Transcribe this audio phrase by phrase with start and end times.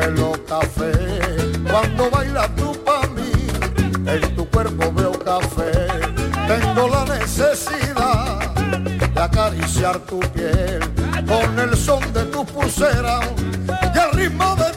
[0.00, 0.92] pelo café.
[1.70, 3.32] Cuando bailas tú para mí,
[4.06, 5.72] en tu cuerpo veo café.
[6.48, 8.54] Tengo la necesidad
[9.14, 10.80] de acariciar tu piel
[11.28, 13.20] con el son de tu pulsera
[13.94, 14.69] y el ritmo de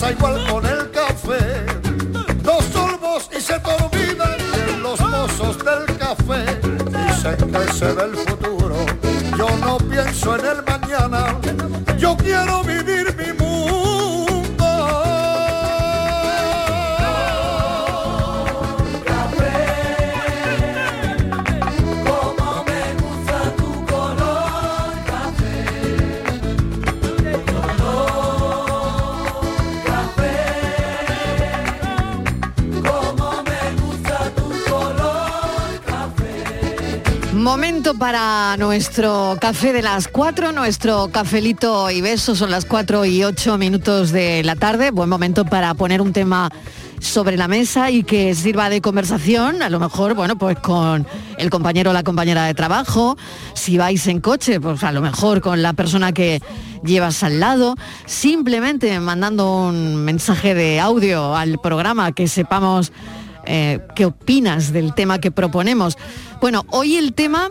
[0.00, 1.66] Pasa igual con el café.
[2.44, 6.60] Dos sorbos y se te olvidan de los mozos del café.
[7.08, 8.76] Dicen que se ve el futuro.
[9.36, 11.36] Yo no pienso en el mañana.
[11.98, 12.87] Yo quiero vivir
[37.48, 43.24] Momento para nuestro café de las 4, nuestro cafelito y besos son las 4 y
[43.24, 44.90] 8 minutos de la tarde.
[44.90, 46.50] Buen momento para poner un tema
[47.00, 51.06] sobre la mesa y que sirva de conversación, a lo mejor, bueno, pues con
[51.38, 53.16] el compañero o la compañera de trabajo,
[53.54, 56.42] si vais en coche, pues a lo mejor con la persona que
[56.84, 62.92] llevas al lado, simplemente mandando un mensaje de audio al programa que sepamos
[63.48, 65.96] eh, qué opinas del tema que proponemos.
[66.40, 67.48] Bueno, hoy el tema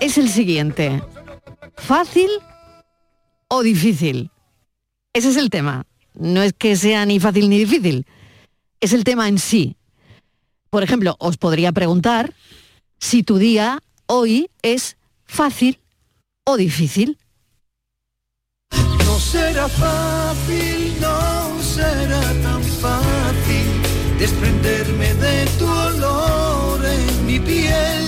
[0.00, 1.00] es el siguiente.
[1.76, 2.28] ¿Fácil
[3.48, 4.30] o difícil?
[5.12, 5.86] Ese es el tema.
[6.14, 8.04] No es que sea ni fácil ni difícil.
[8.80, 9.76] Es el tema en sí.
[10.70, 12.34] Por ejemplo, os podría preguntar
[12.98, 15.78] si tu día hoy es fácil
[16.44, 17.16] o difícil.
[19.06, 22.43] No será fácil, no será
[24.24, 28.04] desprenderme de tu olor en mi piel,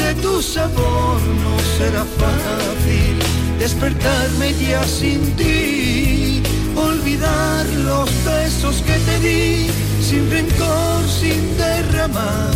[0.00, 1.18] de tu sabor.
[1.44, 3.14] No será fácil
[3.58, 6.40] despertarme ya sin ti,
[6.76, 9.66] olvidar los besos que te di,
[10.00, 12.54] sin rencor, sin derramar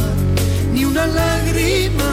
[0.72, 2.12] ni una lágrima.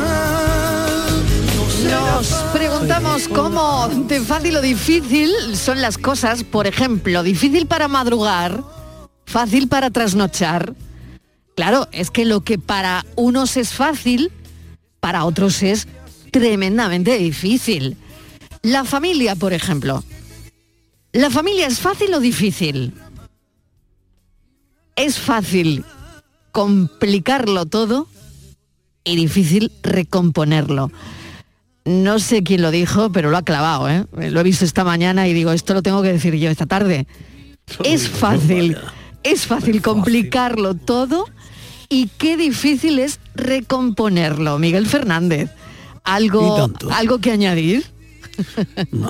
[1.91, 8.63] Nos preguntamos cómo de fácil o difícil son las cosas, por ejemplo, difícil para madrugar,
[9.31, 10.75] fácil para trasnochar.
[11.55, 14.31] Claro, es que lo que para unos es fácil,
[14.99, 15.87] para otros es
[16.31, 17.97] tremendamente difícil.
[18.61, 20.03] La familia, por ejemplo.
[21.13, 22.93] ¿La familia es fácil o difícil?
[24.95, 25.83] Es fácil
[26.51, 28.07] complicarlo todo
[29.03, 30.91] y difícil recomponerlo.
[31.83, 34.05] No sé quién lo dijo, pero lo ha clavado, ¿eh?
[34.11, 37.07] Lo he visto esta mañana y digo, esto lo tengo que decir yo esta tarde.
[37.83, 38.77] Es fácil,
[39.23, 41.25] es fácil complicarlo todo
[41.89, 44.57] y qué difícil es recomponerlo.
[44.59, 45.49] Miguel Fernández,
[46.03, 46.71] ¿algo.
[46.91, 47.85] ¿algo que añadir?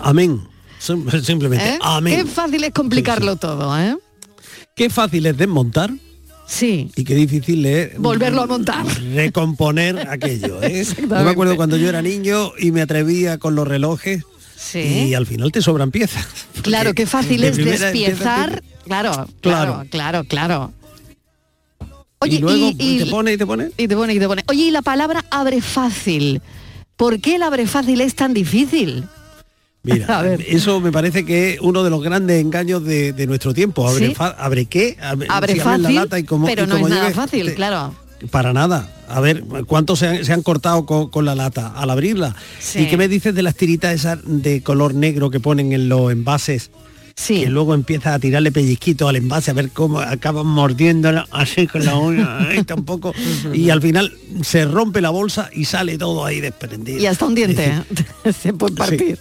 [0.03, 0.41] Amén.
[0.79, 1.79] Sim- Simplemente, ¿Eh?
[1.81, 2.15] amén.
[2.15, 3.95] Qué fácil es complicarlo todo, ¿eh?
[4.75, 5.91] Qué fácil es desmontar.
[6.47, 6.91] Sí.
[6.97, 8.85] Y qué difícil es Volverlo a montar.
[9.13, 10.61] recomponer aquello.
[10.61, 10.85] ¿eh?
[10.99, 14.23] Yo me acuerdo cuando yo era niño y me atrevía con los relojes
[14.63, 15.07] Sí.
[15.09, 16.25] y al final te sobran piezas.
[16.61, 18.61] Claro, qué fácil de es despiezar.
[18.85, 20.71] Claro, claro, claro, claro.
[22.25, 23.71] y luego te pone y te pone.
[23.77, 24.43] Y te pone y te pone.
[24.47, 26.41] Oye, y la palabra abre fácil.
[26.95, 29.05] ¿Por qué el abre fácil es tan difícil?
[29.83, 33.87] Mira, eso me parece que es uno de los grandes engaños de, de nuestro tiempo.
[33.87, 34.15] ¿Abre, Sí.
[34.15, 34.97] fa- ¿abre qué?
[35.01, 37.47] Abre, Abre si abres fácil, la lata y como- pero y no es nada fácil,
[37.47, 37.95] te- claro.
[38.29, 38.89] Para nada.
[39.07, 42.35] A ver, ¿cuántos se han, se han cortado con, con la lata al abrirla?
[42.59, 42.79] Sí.
[42.79, 46.11] ¿Y qué me dices de las tiritas esas de color negro que ponen en los
[46.11, 46.69] envases?
[47.15, 47.41] Sí.
[47.41, 51.85] Que luego empiezas a tirarle pellizquitos al envase a ver cómo acaban mordiéndolo así con
[51.85, 53.13] la uña, ay, tampoco.
[53.53, 54.11] y al final
[54.41, 56.99] se rompe la bolsa y sale todo ahí desprendido.
[56.99, 58.33] Y hasta un diente ¿eh?
[58.33, 59.17] se puede partir.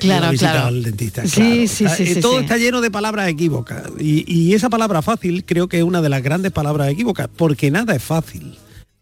[0.00, 0.66] claro, Una visita claro.
[0.68, 1.54] al dentista, Sí, claro.
[1.54, 2.44] sí, sí, eh, sí, Todo sí.
[2.44, 3.82] está lleno de palabras equívocas.
[3.98, 7.70] Y, y esa palabra fácil creo que es una de las grandes palabras equívocas, porque
[7.70, 8.56] nada es fácil.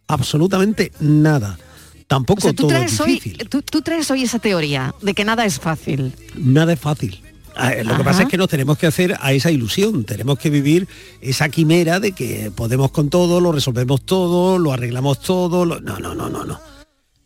[0.07, 1.59] Absolutamente nada.
[2.07, 3.49] Tampoco O sea, tú todo es hoy, difícil.
[3.51, 6.15] tú, tú traes hoy esa teoría de que nada es fácil.
[6.37, 7.21] Nada es fácil.
[7.59, 10.49] Ah, Lo que pasa es que nos tenemos que hacer a esa ilusión, tenemos que
[10.51, 10.87] vivir
[11.21, 15.65] esa quimera de que podemos con todo, lo resolvemos todo, lo arreglamos todo.
[15.65, 16.61] lo- No, no, no, no, no.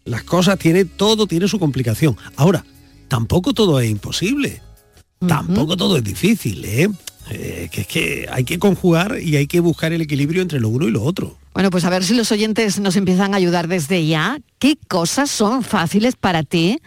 [0.05, 2.17] Las cosas tienen, todo tiene su complicación.
[2.37, 2.65] Ahora,
[3.09, 4.61] tampoco todo es imposible.
[5.29, 6.89] Tampoco todo es difícil, ¿eh?
[7.31, 10.69] Eh, que es que hay que conjugar y hay que buscar el equilibrio entre lo
[10.71, 11.39] uno y lo otro.
[11.55, 14.39] Bueno, pues a ver si los oyentes nos empiezan a ayudar desde ya.
[14.59, 16.81] ¿Qué cosas son fáciles para ti?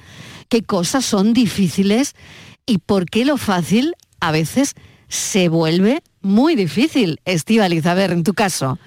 [0.50, 2.14] ¿Qué cosas son difíciles?
[2.66, 4.74] ¿Y por qué lo fácil a veces
[5.08, 7.20] se vuelve muy difícil?
[7.26, 8.80] Estíbaliz, a ver, en tu caso,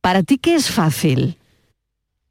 [0.00, 1.38] ¿para ti qué es fácil?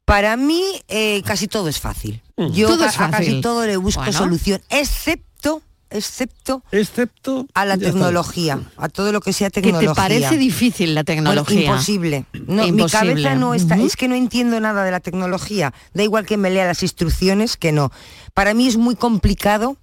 [0.04, 2.22] Para mí eh, casi todo es fácil.
[2.36, 2.48] Mm.
[2.52, 4.12] Yo Todo ca- es a casi todo le busco Bueno.
[4.18, 9.90] solución, excepto, excepto Excepto a la tecnología, a todo lo que sea ¿Que tecnología.
[9.90, 11.70] te parece difícil la Bueno, tecnología?
[11.70, 12.26] imposible.
[12.46, 13.14] No, Imposible.
[13.14, 15.72] Mi cabeza no está, es que no entiendo nada de la tecnología.
[15.94, 17.90] Da igual que me lea las instrucciones que no.
[18.34, 19.78] Para mí es muy complicado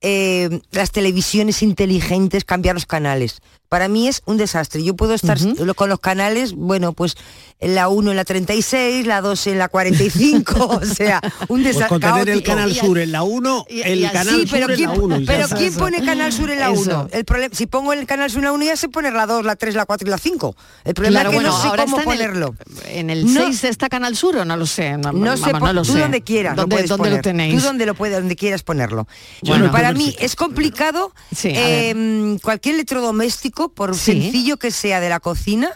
[0.00, 3.40] eh, las televisiones inteligentes cambiar los canales.
[3.74, 4.84] Para mí es un desastre.
[4.84, 5.64] Yo puedo estar Ujú.
[5.64, 7.16] lo- con los canales, bueno, pues
[7.58, 11.74] en la 1 en la 36, la 2 en la 45, o sea, un Pues
[11.74, 11.88] desastre.
[11.88, 14.70] con tener el Canal Sur en la 1, y- el y Canal Sí, pero Sur
[14.70, 15.16] en ¿quién, la 1.
[15.18, 15.48] y ya pero.
[15.56, 15.78] ¿quién Eso.
[15.80, 16.82] pone Canal Sur en la Eso.
[16.82, 17.08] 1?
[17.10, 19.44] El problema, si pongo el Canal Sur en la 1 ya sé poner la 2,
[19.44, 20.54] la 3, la 4 y la 5.
[20.84, 22.54] El problema Claro, es que bueno, no sé cómo está en el- ponerlo.
[22.90, 23.40] ¿En el, No.
[23.46, 24.96] 6 está Canal Sur o no lo sé?
[24.98, 25.98] No, No sé, vamos, no lo tú sé.
[25.98, 27.56] donde quieras ¿Dónde, lo dónde lo tenéis?
[27.60, 29.08] Tú donde lo puedes, donde quieras ponerlo.
[29.42, 34.12] Bueno, para pues mí es complicado Sí, eh, cualquier electrodoméstico, por Sí.
[34.20, 35.70] sencillo que sea de la cocina,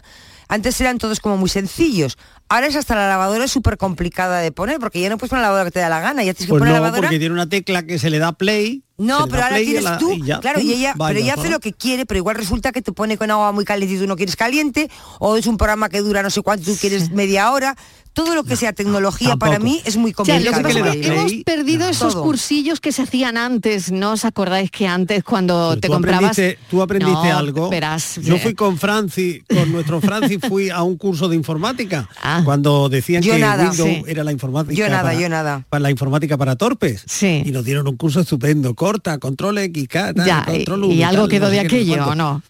[0.49, 2.17] antes eran todos como muy sencillos.
[2.51, 5.43] Ahora es hasta la lavadora es súper complicada de poner, porque ya no puedes poner
[5.43, 7.09] la lavadora que te da la gana, ya tienes que Pues poner la no, lavadora.
[7.09, 8.83] porque tiene una tecla que se le da play.
[8.97, 11.51] No, pero ahora tienes la- tú, y ya, claro, y ella, vaya pero ella hace
[11.51, 14.07] lo que quiere, pero igual resulta que te pone con agua muy caliente y tú
[14.09, 14.91] no quieres caliente,
[15.21, 17.77] o es un programa que dura no sé cuánto, tú quieres media hora.
[18.15, 20.93] Todo lo que sea tecnología para mí es muy O sea, lo que complicado.
[20.95, 22.25] hemos perdido esos todo.
[22.25, 23.93] cursillos que se hacían antes.
[23.93, 26.31] ¿No os acordáis que antes cuando Pero te tú comprabas...
[26.33, 27.69] aprendiste, tú aprendiste No, algo.
[27.71, 32.09] Verás, Yo eh, fui con Francis, con nuestro Francis fui a un curso de informática
[32.41, 32.45] Ah.
[32.45, 33.69] cuando decían Yo que nada.
[33.69, 34.03] Windows Sí.
[34.07, 34.75] era la informática.
[34.75, 35.65] Yo nada, para, yo nada.
[35.69, 37.03] Para la informática para torpes.
[37.07, 37.43] Sí.
[37.45, 40.99] Y nos dieron un curso estupendo, corta, control X, K, tal, ya, y, control y
[40.99, 42.07] V, algo quedó no de aquello.
[42.07, 42.43] ¿o no?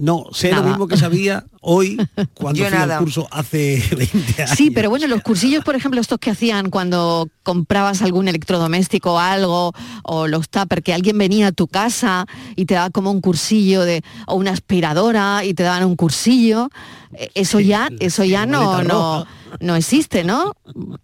[0.00, 0.62] No, sé Nada.
[0.62, 1.96] lo mismo que sabía hoy
[2.34, 2.98] cuando Yo fui nada.
[2.98, 4.56] al curso hace 20 años.
[4.56, 9.18] Sí, pero bueno, los cursillos, por ejemplo, estos que hacían cuando comprabas algún electrodoméstico o
[9.18, 9.72] algo,
[10.04, 13.82] o los tupper, que alguien venía a tu casa y te daba como un cursillo
[13.82, 16.68] de, o una aspiradora y te daban un cursillo,
[17.14, 19.26] eh, eso Sí, ya, eso ya no, no,
[19.58, 20.52] no existe, ¿no?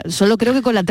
[0.08, 0.84] Solo creo que con la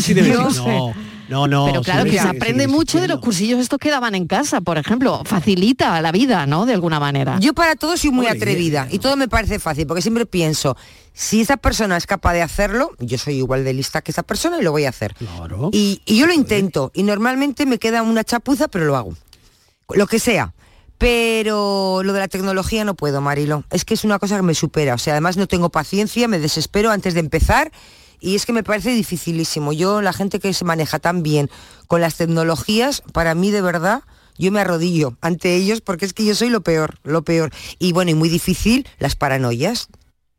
[0.00, 0.94] sí no sé.
[1.32, 1.66] No, no, no.
[1.66, 4.60] Pero claro que se sí aprende mucho de los cursillos estos que daban en casa,
[4.60, 5.22] por ejemplo.
[5.24, 6.66] Facilita la vida, ¿no?
[6.66, 7.38] De alguna manera.
[7.40, 8.96] Yo para todo soy muy atrevida bien.
[8.96, 10.76] y todo me parece fácil, porque siempre pienso,
[11.14, 14.58] si esa persona es capaz de hacerlo, yo soy igual de lista que esa persona
[14.58, 15.14] y lo voy a hacer.
[15.14, 15.70] Claro.
[15.72, 19.14] Y, y yo lo intento y normalmente me queda una chapuza, pero lo hago.
[19.94, 20.52] Lo que sea.
[20.98, 23.64] Pero lo de la tecnología no puedo, Marilo.
[23.70, 24.94] Es que es una cosa que me supera.
[24.94, 27.72] O sea, además no tengo paciencia, me desespero antes de empezar
[28.22, 29.72] y es que me parece dificilísimo.
[29.72, 31.50] Yo, la gente que se maneja tan bien
[31.88, 34.04] con las tecnologías, para mí de verdad,
[34.38, 37.50] yo me arrodillo ante ellos porque es que yo soy lo peor, lo peor.
[37.78, 39.88] Y bueno, y muy difícil las paranoias.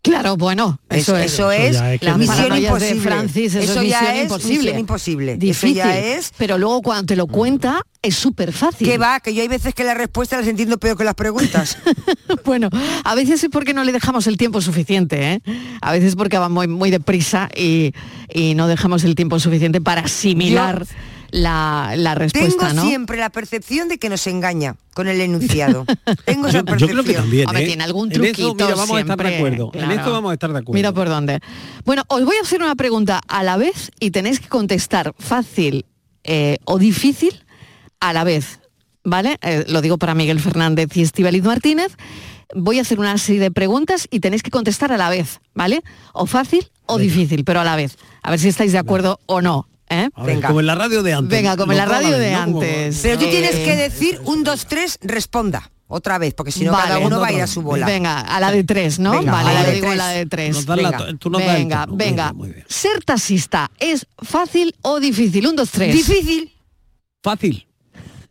[0.04, 1.32] Claro, bueno, eso, es.
[1.34, 3.02] eso es me- misión de imposible.
[3.02, 4.58] Francis, eso, eso es ya misión es imposible.
[4.58, 5.38] misión imposible.
[5.38, 5.70] Difícil.
[5.80, 8.86] Eso ya es Pero luego cuando te lo cuenta es súper fácil.
[8.86, 11.78] Que va, que yo hay veces que las respuestas las entiendo peor que las preguntas.
[12.46, 12.70] bueno,
[13.06, 15.42] a veces es porque no le dejamos el tiempo suficiente, ¿eh?
[15.82, 17.94] A veces porque va muy, muy deprisa y,
[18.30, 20.86] y no dejamos el tiempo suficiente para asimilar
[21.34, 22.88] la, la respuesta, Tengo ¿no?
[22.88, 25.84] siempre la percepción de que nos engaña con el enunciado.
[26.26, 26.90] Tengo esa Yo, yo percepción.
[26.92, 27.48] creo que también.
[27.48, 27.68] Hombre, ¿eh?
[27.68, 29.72] tiene algún En eso, truquito mira, vamos a estar de acuerdo.
[29.74, 30.78] En esto vamos a estar de acuerdo.
[30.78, 31.40] Mira por dónde.
[31.86, 35.88] Bueno, os voy a hacer una pregunta a la vez y tenéis que contestar fácil
[36.24, 37.44] eh, o difícil
[38.00, 38.60] a la vez.
[39.04, 39.38] ¿Vale?
[39.42, 41.98] Eh, lo digo para Miguel Fernández y Estivaliz Martínez.
[42.56, 45.82] Voy a hacer una serie de preguntas y tenéis que contestar a la vez, ¿vale?
[46.14, 47.98] O fácil o difícil, pero a la vez.
[48.22, 49.68] A ver si estáis de acuerdo o no.
[49.90, 50.10] ¿Eh?
[50.18, 50.48] Ver, Venga.
[50.48, 51.30] como en la radio de antes.
[51.30, 52.44] Venga, como en la radio de ¿no?
[52.46, 53.00] Como- antes.
[53.02, 55.70] Pero tú Eh, tienes que decir un, dos, tres, responda.
[55.88, 56.88] Otra vez, porque si no Vale.
[56.88, 57.86] cada uno va a ir a su bola.
[57.86, 59.12] Venga, a la de tres, ¿no?
[59.12, 59.98] Venga, vale, a la de digo a tres.
[59.98, 60.56] la de tres.
[60.56, 60.98] Nos das la Venga.
[60.98, 61.40] tú venga, turno.
[61.40, 62.24] Muy venga.
[62.32, 62.66] bien, muy bien.
[62.68, 65.46] Ser taxista, ¿es fácil o difícil?
[65.46, 65.94] Un, dos, tres.
[65.94, 66.52] Difícil.
[67.22, 67.68] Fácil.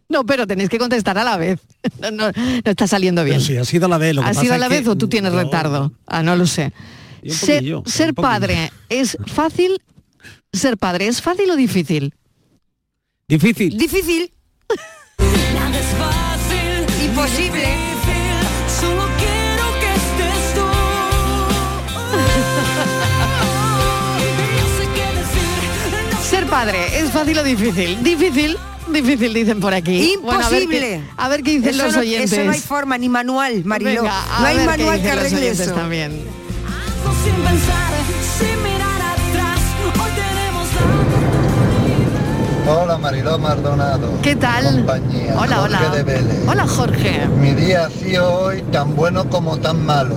[0.09, 1.61] No, pero tenéis que contestar a la vez.
[2.01, 3.37] No, no- no está saliendo bien.
[3.37, 4.15] Pero si ha sido a la vez.
[4.15, 5.93] Lo que ¿Ha pasa sido a la que vez o tú tienes yo- retardo?
[6.07, 6.73] Ah, no lo sé.
[7.23, 9.81] Yo un Ser, padre, ¿es fácil?
[10.53, 12.15] ¿Ser padre es fácil o difícil?
[13.29, 13.77] Difícil.
[13.79, 14.33] Difícil.
[15.55, 17.05] Nada es fácil.
[17.07, 17.61] Imposible.
[17.61, 18.47] difícil,
[18.81, 20.67] Solo quiero que estés tú.
[24.59, 26.25] No sé qué decir.
[26.31, 28.03] Ser padre, ¿es fácil o difícil?
[28.03, 30.17] Difícil, difícil dicen por aquí.
[30.23, 31.01] Bueno, a ver qué- Imposible.
[31.17, 32.33] a, ver qué, dicen Eso los no- oyentes.
[32.33, 34.03] Eso no hay forma, ni manual, Mariló.
[34.03, 35.75] Venga, a no hay manual que arregle oyentes eso.
[35.75, 36.11] también.
[37.25, 37.93] Sin pensar,
[38.39, 38.92] sin mirar
[42.69, 44.21] Hola Mariló Maldonado.
[44.23, 44.65] ¿Qué tal?
[44.77, 45.35] Compañía.
[45.39, 45.97] Hola, Jorge hola.
[45.97, 46.49] de Vélez.
[46.49, 47.27] Hola, Jorge.
[47.29, 50.17] Mi día ha sido hoy tan bueno como tan malo.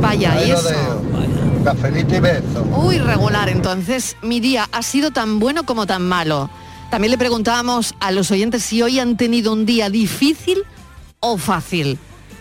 [0.00, 0.68] Vaya, Ahí ¿y eso?
[0.68, 1.02] dejo.
[1.64, 2.66] Cafelito y beso.
[2.74, 3.48] Uy, regular.
[3.48, 6.50] Entonces, mi día ha sido tan bueno como tan malo.
[6.90, 10.64] También le preguntábamos a los oyentes si hoy han tenido un día difícil
[11.20, 11.98] o fácil.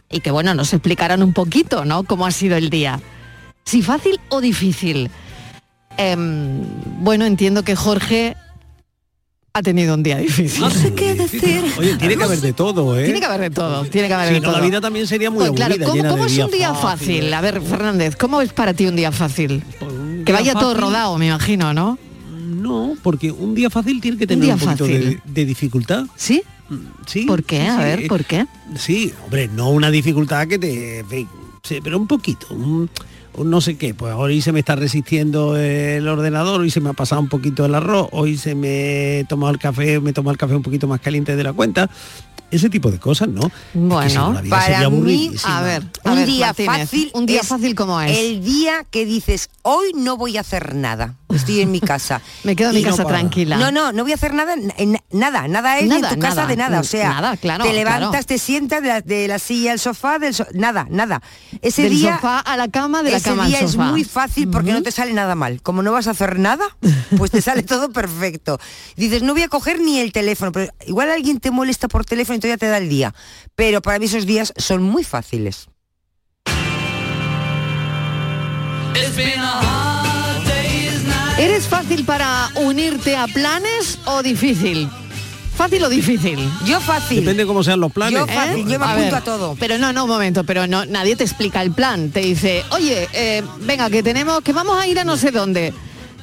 [0.09, 2.03] Y que bueno, nos explicaran un poquito, ¿no?
[2.03, 2.99] Cómo ha sido el día.
[3.65, 5.11] Si fácil o difícil.
[5.97, 6.63] Em,
[7.03, 8.35] bueno, entiendo que Jorge
[9.53, 10.61] ha tenido un día difícil.
[10.61, 11.61] No sé qué decir.
[11.77, 13.03] Oye, tiene que haber de todo, ¿eh?
[13.05, 14.59] Tiene que haber de todo, tiene que haber Si de no, todo.
[14.59, 16.83] la vida también sería muy Pues claro, ¿cómo, llena cómo de es un día fácil?
[16.99, 17.33] fáciles.
[17.33, 19.63] A ver, Fernández, ¿cómo es para ti un día fácil?
[19.81, 21.97] Un Que día vaya todo rodado, me imagino, ¿no?
[22.31, 25.21] No, porque un día fácil tiene que tener día un, poquito de, fácil.
[25.25, 26.05] de dificultad.
[26.15, 26.43] ¿Sí?
[27.05, 27.25] Sí.
[27.25, 27.61] ¿Por qué?
[27.67, 28.45] A sí, ver, eh, ¿por qué?
[28.77, 31.03] Sí, hombre, no una dificultad que te...
[31.63, 32.89] sí, pero un poquito, un,
[33.35, 33.93] un no sé qué.
[33.93, 37.65] Pues hoy se me está resistiendo el ordenador, hoy se me ha pasado un poquito
[37.65, 40.63] el arroz, hoy se me he tomado el café, me he tomado el café un
[40.63, 41.89] poquito más caliente de la cuenta.
[42.51, 43.43] Ese tipo de cosas, ¿no?
[43.45, 45.31] Es que Bueno, para mí.
[45.45, 47.11] A ver, a un ver, día Martínez, fácil.
[47.13, 48.17] Un día es fácil como es.
[48.17, 51.15] El día que dices, hoy no voy a hacer nada.
[51.33, 52.21] Estoy en mi casa.
[52.43, 53.57] Me quedo en mi no casa tranquila.
[53.57, 56.21] No, no, no voy a hacer nada, en- nada, nada es ni Nada, en tu
[56.21, 56.79] casa nada, de nada.
[56.79, 58.25] O sea, nada, claro, te levantas, claro.
[58.25, 61.21] te sientas de la, de la silla al sofá, del so- nada, nada.
[61.61, 64.03] Ese Del día, sofá a la cama, de la ese cama al día es muy
[64.03, 65.61] fácil porque no te sale nada mal.
[65.61, 66.65] Como no vas a hacer nada,
[67.17, 68.59] pues te sale todo perfecto.
[68.95, 72.37] Dices, no voy a coger ni el teléfono, pero igual alguien te molesta por teléfono
[72.37, 73.13] y todavía te da el día.
[73.55, 75.67] Pero para mí esos días son muy fáciles.
[81.41, 84.87] ¿Eres fácil para unirte a planes o difícil?
[85.55, 86.39] ¿Fácil o difícil?
[86.65, 87.19] Yo fácil.
[87.21, 88.19] Depende cómo sean los planes.
[88.19, 89.55] Yo fácil, yo me A apunto ver, a todo.
[89.59, 92.11] Pero no, no, un momento, pero no, nadie te explica el plan.
[92.11, 95.73] Te dice, oye, eh, venga, que tenemos, que vamos a ir a no sé dónde.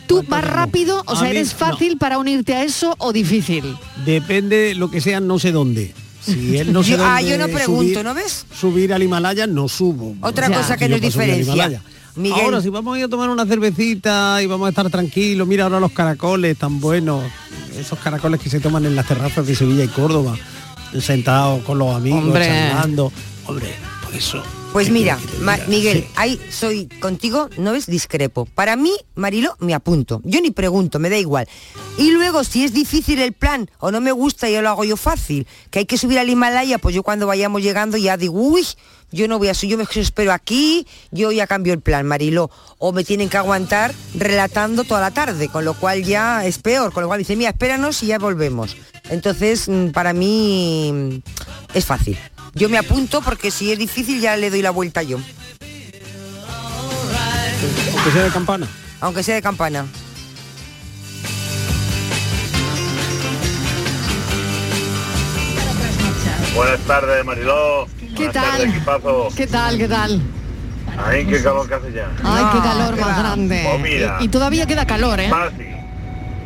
[0.07, 1.03] ¿Tú vas rápido?
[1.07, 3.77] O A sea, mí, ¿eres fácil para unirte a eso o difícil?
[4.07, 5.93] Depende lo que sea, no sé dónde.
[6.25, 8.47] Si él no sé Yo- ah, dónde yo no pregunto, subir- ¿no ves?
[8.59, 10.15] Subir al Himalaya no subo.
[10.21, 11.83] Otra cosa que Yo nos diferencia.
[12.19, 15.47] Miguel, Ahora, si vamos a ir a tomar una cervecita y vamos a estar tranquilos,
[15.47, 17.23] mira ahora los caracoles tan buenos,
[17.77, 20.37] esos caracoles que se toman en las terrazas de Sevilla y Córdoba,
[21.01, 22.47] sentados con los amigos, Hombre.
[22.47, 23.13] charlando.
[23.47, 24.43] Hombre, pues eso.
[24.73, 25.59] Pues ¿qué mira, Ma-?
[25.67, 26.09] Miguel, Sí.
[26.17, 28.45] ahí soy contigo, no ves discrepo.
[28.47, 30.21] Para mí, Marilo, me apunto.
[30.25, 31.49] Yo ni pregunto, me da igual.
[31.97, 34.97] Y luego, si es difícil el plan o no me gusta, ya lo hago yo
[34.97, 35.47] fácil.
[35.71, 38.67] Que hay que subir al Himalaya, pues yo cuando vayamos llegando ya digo, uy,
[39.11, 42.51] yo no voy a subir, yo me espero aquí, yo ya cambio el plan, Marilo.
[42.77, 46.93] O me tienen que aguantar relatando toda la tarde, con lo cual ya es peor.
[46.93, 48.77] Con lo cual dice, mira, espéranos y ya volvemos.
[49.11, 52.19] Entonces, mm, para mí mm, es fácil.
[52.59, 55.19] Yo me apunto porque si es difícil ya le doy la vuelta yo,
[57.95, 58.67] Aunque sea de campana.
[59.01, 59.87] aunque sea de campana.
[66.55, 67.87] Buenas tardes, Mariló.
[67.99, 68.69] ¿Qué Buenas tardes, tal?
[68.71, 69.29] equipazo.
[69.37, 69.79] ¿Qué tal?
[69.79, 70.21] ¿Qué tal?
[71.07, 72.09] Ay, qué calor que hace ya.
[72.25, 73.67] Ay, qué No, calor qué más grande.
[73.71, 74.17] Pues mira.
[74.21, 75.29] y, y todavía queda calor, ¿eh?
[75.31, 75.67] Fácil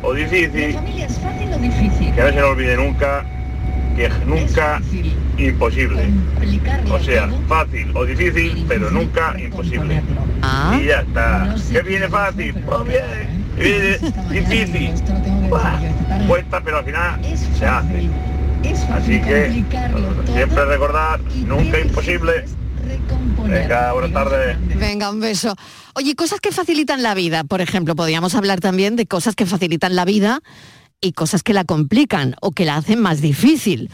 [0.05, 3.25] o difícil, que no se nos olvide nunca
[3.95, 4.81] que es nunca
[5.37, 6.09] imposible.
[6.91, 10.01] O sea, fácil o difícil, pero nunca imposible.
[10.41, 11.55] Ah, Y ya está.
[11.71, 12.53] ¿Qué viene fácil?
[12.53, 13.43] Pues bien.
[13.57, 13.63] ¿Qué
[14.31, 14.93] viene difícil?
[15.49, 15.79] Buah,
[16.27, 17.19] Cuesta, pero al final
[17.57, 18.09] se hace.
[18.93, 19.63] Así que
[20.33, 22.45] siempre recordar, nunca imposible.
[23.45, 24.57] Venga, buenas tardes.
[24.77, 25.55] venga, un beso.
[25.95, 29.95] Oye, cosas que facilitan la vida, por ejemplo, podríamos hablar también de cosas que facilitan
[29.95, 30.41] la vida
[31.03, 33.91] y cosas que la complican o que la hacen más difícil.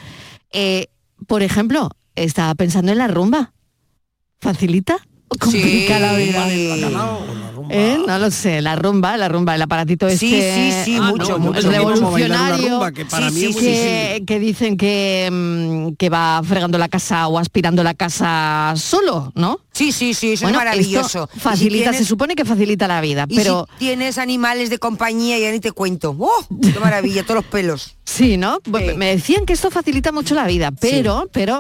[0.52, 0.88] Eh,
[1.28, 3.54] por ejemplo, estaba pensando en la rumba.
[4.40, 4.98] ¿Facilita
[5.30, 6.02] o complica Sí.
[6.02, 6.48] la vida?
[7.72, 8.00] ¿Eh?
[8.08, 11.34] No lo sé, la rumba, la rumba, el aparatito este Sí, sí, sí, Ah, mucho,
[11.34, 11.60] no, mucho.
[11.68, 13.86] una revolucionario rumba, que para Sí, mí sí, es muy sí, difícil.
[13.90, 19.32] que, que dicen que, mm, que va fregando la casa o aspirando la casa solo,
[19.36, 19.60] ¿no?
[19.72, 21.24] Sí, sí, sí, eso Bueno, es maravilloso.
[21.26, 24.18] esto Y si facilita, tienes- se supone que facilita la vida, Y pero si tienes
[24.18, 26.16] animales de compañía, ya ni te cuento.
[26.18, 26.32] ¡Oh!
[26.62, 27.22] ¡Qué maravilla!
[27.24, 27.96] Todos los pelos.
[28.04, 28.60] sí, ¿no?
[28.66, 28.72] Sí.
[28.98, 31.60] Me decían que esto facilita mucho la vida, pero, pero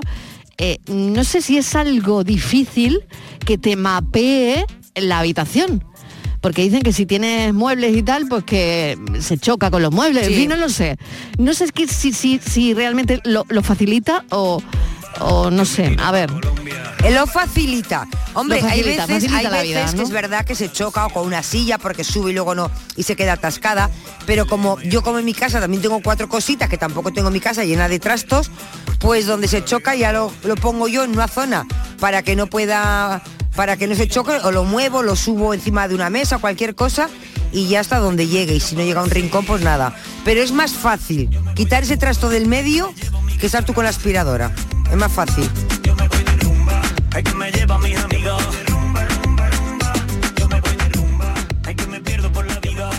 [0.60, 3.00] eh, no sé si es algo difícil
[3.46, 5.84] que te mapee la habitación.
[6.42, 10.28] Porque dicen que si tienes muebles y tal, pues que se choca con los muebles.
[10.28, 10.98] En fin, no lo sé.
[11.38, 14.62] No sé si, si, si realmente lo, lo facilita o,
[15.20, 16.30] o no sé, a ver.
[17.04, 18.08] Él lo facilita.
[18.34, 20.04] Hombre, Lo hay veces, facilita hay la veces vida, que ¿no?
[20.04, 23.04] es verdad que se choca o con una silla porque sube y luego no y
[23.04, 23.90] se queda atascada.
[24.26, 27.34] Pero como yo como en mi casa también tengo cuatro cositas que tampoco tengo en
[27.34, 28.52] mi casa llena de trastos,
[29.00, 31.66] pues donde se choca ya lo, lo pongo yo en una zona
[32.00, 33.22] para que no pueda,
[33.56, 36.76] para que no se choque, o lo muevo, lo subo encima de una mesa, cualquier
[36.76, 37.10] cosa,
[37.54, 38.56] y ya hasta donde llegue.
[38.56, 39.96] Y si no llega a un rincón, pues nada.
[40.26, 42.94] Pero es más fácil quitar ese trasto del medio
[43.40, 44.52] que estar tú con la aspiradora.
[44.92, 45.46] Es más fácil.
[47.16, 48.42] Hay que me lleva a mis amigos.
[50.38, 51.34] Yo me voy de rumba.
[51.66, 52.90] Hay que me pierdo por la vida.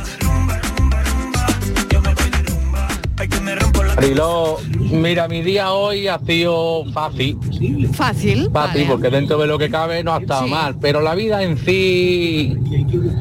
[1.91, 2.89] Yo me voy de rumba.
[3.19, 4.57] Hay que me rompo la Mariló,
[4.91, 7.37] mira, mi día hoy ha sido fácil.
[7.43, 7.89] Fácil.
[7.93, 8.87] Fácil, vale.
[8.89, 10.51] porque dentro de lo que cabe no ha estado Sí.
[10.51, 10.77] mal.
[10.81, 12.57] Pero la vida en sí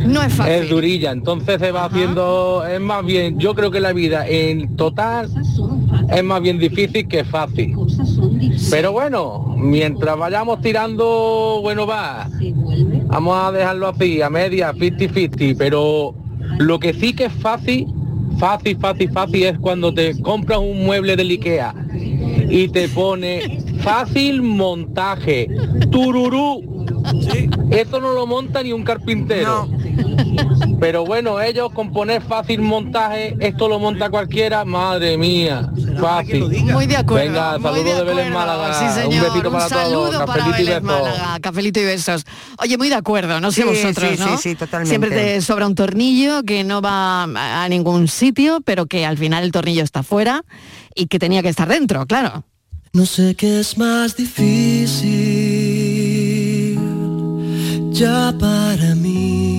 [0.06, 0.54] No es fácil.
[0.54, 4.76] es durilla, entonces se va haciendo, es más bien, yo creo que la vida en
[4.78, 5.30] total
[6.10, 7.76] es más bien difícil que fácil.
[8.70, 12.28] Pero bueno, mientras vayamos tirando, bueno va,
[13.08, 16.14] vamos a dejarlo así, a media, 50-50, pero
[16.60, 17.88] lo que sí que es fácil,
[18.38, 21.74] fácil, fácil, fácil es cuando te compras un mueble del Ikea
[22.50, 25.48] y te pone fácil montaje,
[25.92, 26.62] tururú.
[27.72, 29.68] Eso no lo monta ni un carpintero.
[30.80, 35.70] Pero bueno, ellos con poner fácil montaje, esto lo monta cualquiera, madre mía,
[36.00, 36.50] fácil.
[36.64, 37.28] Muy de acuerdo.
[37.28, 38.40] Venga, saludos de, Belén acuerdo.
[38.40, 38.74] Málaga.
[38.74, 39.26] Sí, señor.
[39.26, 40.26] Un besito para saludo todos.
[40.26, 41.02] para Cafelito y Belén besos.
[41.02, 41.40] Málaga.
[41.40, 42.26] Cafelito y besos.
[42.60, 44.38] Oye, muy de acuerdo, no sé Sí, vosotros, sí, ¿no?
[44.38, 44.90] sí, sí, totalmente.
[44.90, 49.18] Siempre te sobra un tornillo que no va a a ningún sitio, pero que al
[49.18, 50.44] final el tornillo está fuera
[50.96, 52.44] y que tenía que estar dentro, claro.
[52.94, 55.60] No sé qué es más difícil
[57.92, 59.59] ya para mí.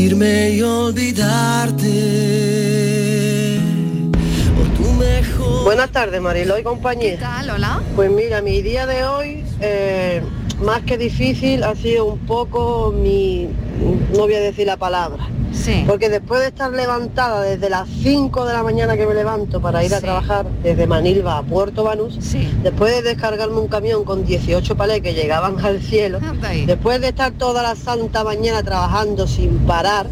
[0.00, 2.40] Irme y olvidarte
[4.98, 5.64] mejor.
[5.64, 7.12] Buenas tardes, Mariló y compañía.
[7.12, 7.82] ¿Qué tal, hola?
[7.94, 10.22] Pues mira, mi día de hoy, eh,
[10.64, 13.48] más que difícil, ha sido un poco mi,
[14.12, 15.84] no voy a decir la palabra, Sí.
[15.86, 19.82] porque después de estar levantada desde las 5 de la mañana que me levanto para
[19.84, 22.48] ir a trabajar desde Manilva a Puerto Banús, Sí.
[22.62, 26.66] después de descargarme un camión con 18 palés que llegaban al cielo, ahí.
[26.66, 30.08] después de estar toda la santa mañana trabajando sin parar,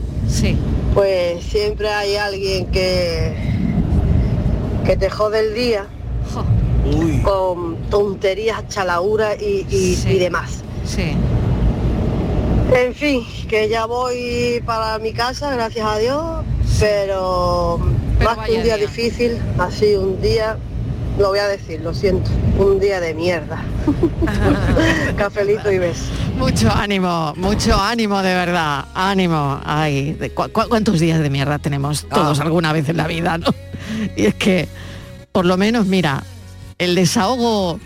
[0.95, 3.35] pues siempre hay alguien que,
[4.85, 5.87] que te jode el día
[6.35, 6.43] Jo,
[7.23, 10.11] con tonterías, chalaura y, y- Sí.
[10.11, 10.63] y demás.
[10.85, 11.13] Sí.
[12.75, 16.23] En fin, que ya voy para mi casa, gracias a Dios,
[16.79, 17.81] pero,
[18.19, 18.87] Pero más que un día, día.
[18.87, 19.39] difícil,
[19.71, 20.59] sido un día,
[21.19, 23.65] lo voy a decir, lo siento, un día de mierda.
[25.17, 26.09] Cafelito y besos.
[26.37, 29.61] Mucho ánimo, mucho ánimo de verdad, ánimo.
[29.65, 32.43] Ay, cu- ¿cuántos días de mierda tenemos todos Ah.
[32.45, 33.47] alguna vez en la vida, no?
[34.15, 34.69] Y es que,
[35.33, 36.23] por lo menos, mira,
[36.79, 37.81] el desahogo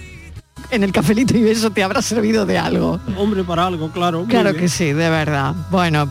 [0.71, 3.01] en el cafelito y beso te habrá servido de algo.
[3.17, 4.25] Hombre, para algo, claro.
[4.29, 4.63] Claro bien.
[4.63, 5.55] que sí, de verdad.
[5.71, 6.11] Bueno,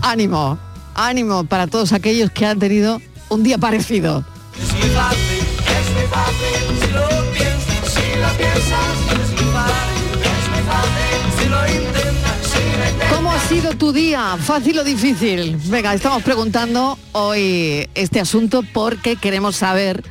[0.00, 0.58] ánimo,
[0.94, 4.24] ánimo para todos aquellos que han tenido un día parecido.
[4.58, 8.88] Es muy fácil, es muy fácil si lo piensas, si lo piensas.
[9.12, 13.16] Es muy fácil, es muy fácil si lo intentas, si lo intentas.
[13.16, 14.36] ¿Cómo ha sido tu día?
[14.38, 15.56] ¿Fácil o difícil?
[15.66, 20.04] Venga, estamos preguntando hoy este asunto porque queremos saber,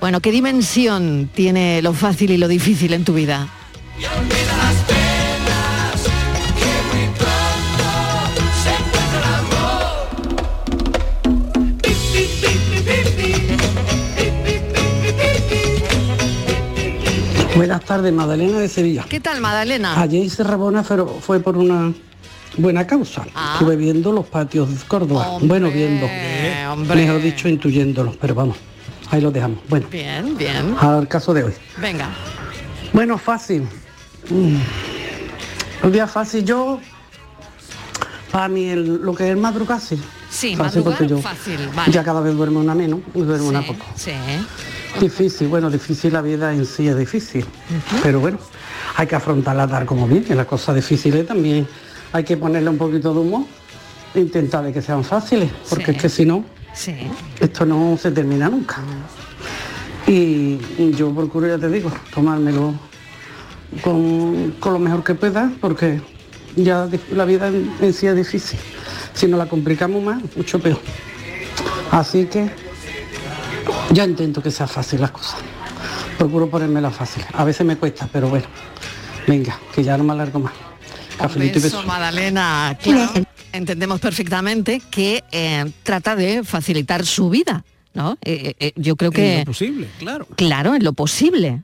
[0.00, 3.48] bueno, qué dimensión tiene lo fácil y lo difícil en tu vida.
[17.56, 19.06] Buenas tardes, Madalena de Sevilla.
[19.08, 19.98] ¿Qué tal, Madalena?
[19.98, 21.90] Ayer hice Rabona, pero fue por una
[22.58, 23.24] buena causa.
[23.34, 23.54] Ah.
[23.54, 25.28] Estuve viendo los patios de Córdoba.
[25.28, 26.06] Hombre, bueno, viendo.
[26.70, 26.96] hombre.
[26.96, 28.58] Mejor dicho, intuyéndolos, pero vamos,
[29.10, 29.58] ahí lo dejamos.
[29.68, 30.74] Bueno, Bien, bien.
[30.80, 31.52] al caso de hoy.
[31.78, 32.08] Venga.
[32.92, 33.62] Bueno, fácil.
[34.30, 34.56] Mm.
[35.84, 36.44] Un día fácil.
[36.44, 36.80] Yo,
[38.32, 40.00] para mí, el- lo que es el madrugar, sí.
[40.28, 41.92] Sí, Fácil madrugar, yo fácil, vale.
[41.92, 43.84] Ya cada vez duermo una menos, y duermo una poco.
[43.94, 44.12] sí.
[45.00, 47.44] Difícil, bueno, difícil la vida en sí es difícil,
[48.02, 48.38] pero bueno,
[48.96, 51.68] hay que afrontarla tal como viene, las cosas difíciles también
[52.14, 53.42] hay que ponerle un poquito de humor,
[54.14, 55.90] intentar de que sean fáciles, porque Sí.
[55.92, 56.44] es que si no,
[57.40, 58.78] Esto no se termina nunca.
[60.06, 60.58] Y
[60.92, 62.74] yo procuro, ya te digo, tomármelo
[63.82, 66.00] con, con lo mejor que pueda, porque
[66.54, 68.58] ya la vida en, sí es difícil.
[69.14, 70.78] Si nos la complicamos más, mucho peor.
[71.90, 72.50] Así que
[73.90, 75.40] ya intento que sea fácil las cosas.
[76.18, 77.24] Procuro ponérmela fácil.
[77.32, 78.46] A veces me cuesta, pero bueno.
[79.26, 80.52] Venga, que ya no me alargo más.
[81.18, 81.82] Cafelito y beso.
[81.84, 82.76] Madalena.
[82.82, 83.12] Claro,
[83.52, 88.18] entendemos perfectamente que eh, trata de facilitar su vida, ¿no?
[88.22, 89.38] Eh, eh, yo creo En que...
[89.38, 90.26] lo posible, claro.
[90.36, 91.62] Claro, en lo posible.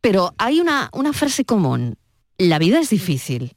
[0.00, 1.96] Pero hay una, una frase común.
[2.38, 3.52] La vida es difícil.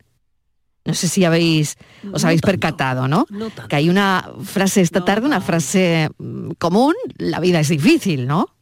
[0.85, 1.77] No sé si habéis,
[2.13, 3.25] os habéis percatado, ¿no?
[3.67, 8.54] Que hay una frase esta tarde, una frase mm, común, la vida es difícil, ¿no?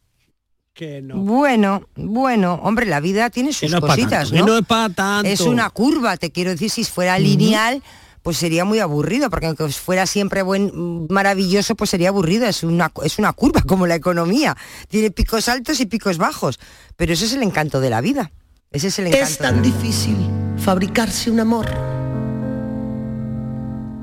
[1.16, 4.58] Bueno, bueno, hombre, la vida tiene sus no cositas, tanto, que ¿no?
[4.58, 5.30] es pa' tanto.
[5.30, 7.84] Es una curva, te quiero decir, si fuera lineal,
[8.24, 12.48] pues sería muy aburrido, porque aunque fuera siempre buen, maravilloso, pues sería aburrido.
[12.48, 14.58] Es una, es una curva como la economía.
[14.88, 16.60] Tiene picos altos y picos bajos.
[16.96, 18.32] Pero ese es el encanto de la vida.
[18.72, 19.28] Ese es el encanto.
[19.28, 20.18] Es tan difícil
[20.58, 21.68] fabricarse un amor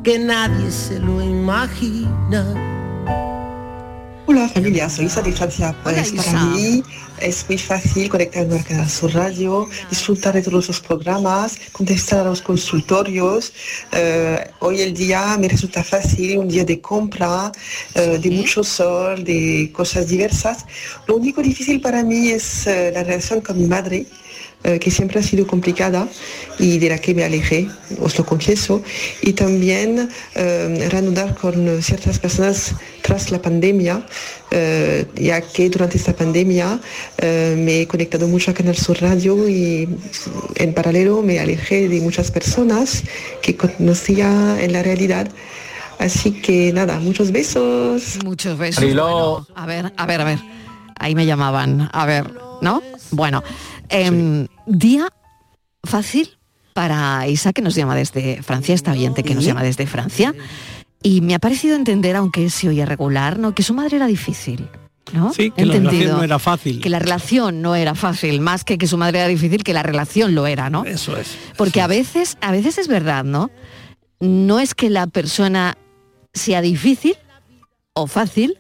[0.05, 2.71] que nadie se lo imagina.
[4.31, 5.75] Hola familia, soy Isa de Francia.
[5.83, 6.85] Pues Hola, para mí
[7.21, 12.41] es muy fácil conectarme a Sur Radio, disfrutar de todos los programas, contestar a los
[12.41, 13.53] consultorios.
[13.91, 17.51] Eh, hoy el día me resulta fácil, un día de compra,
[17.97, 20.65] eh, de mucho sol, de cosas diversas.
[21.09, 24.07] Lo único difícil para mí es eh, la relación con mi madre
[24.65, 26.09] eh, que siempre ha sido complicada
[26.59, 27.69] y de la que me alejé,
[28.01, 28.83] os lo confieso,
[29.23, 34.05] y también eh, reanudar con ciertas personas tras la pandemia,
[34.51, 36.79] eh, ya que durante esta pandemia
[37.19, 39.89] eh, me he conectado mucho a Canal Sur Radio y
[40.57, 43.03] en paralelo me alejé de muchas personas
[43.43, 45.29] que conocía en la realidad.
[45.99, 48.19] Así que nada, muchos besos.
[48.25, 48.83] Muchos besos.
[48.83, 50.39] Bueno, a ver, a ver, a ver.
[50.99, 51.89] Ahí me llamaban.
[51.93, 52.83] A ver, ¿no?
[53.11, 53.43] Bueno,
[53.91, 55.09] em, día
[55.85, 56.39] fácil
[56.75, 60.35] para Isa, que nos llama desde Francia, esta oyente que nos llama desde Francia.
[61.03, 63.55] Y me ha parecido entender, aunque se oye regular, ¿no?
[63.55, 64.69] Que su madre era difícil.
[65.13, 65.33] ¿no?
[65.33, 66.81] Sí, que la relación no era fácil.
[66.81, 69.83] Que la relación no era fácil, más que que su madre era difícil, que la
[69.83, 70.85] relación lo era, ¿no?
[70.85, 71.37] Eso es.
[71.57, 73.51] Porque a veces, a veces es verdad, ¿no?
[74.21, 75.77] No es que la persona
[76.33, 77.17] sea difícil
[77.93, 78.59] o fácil,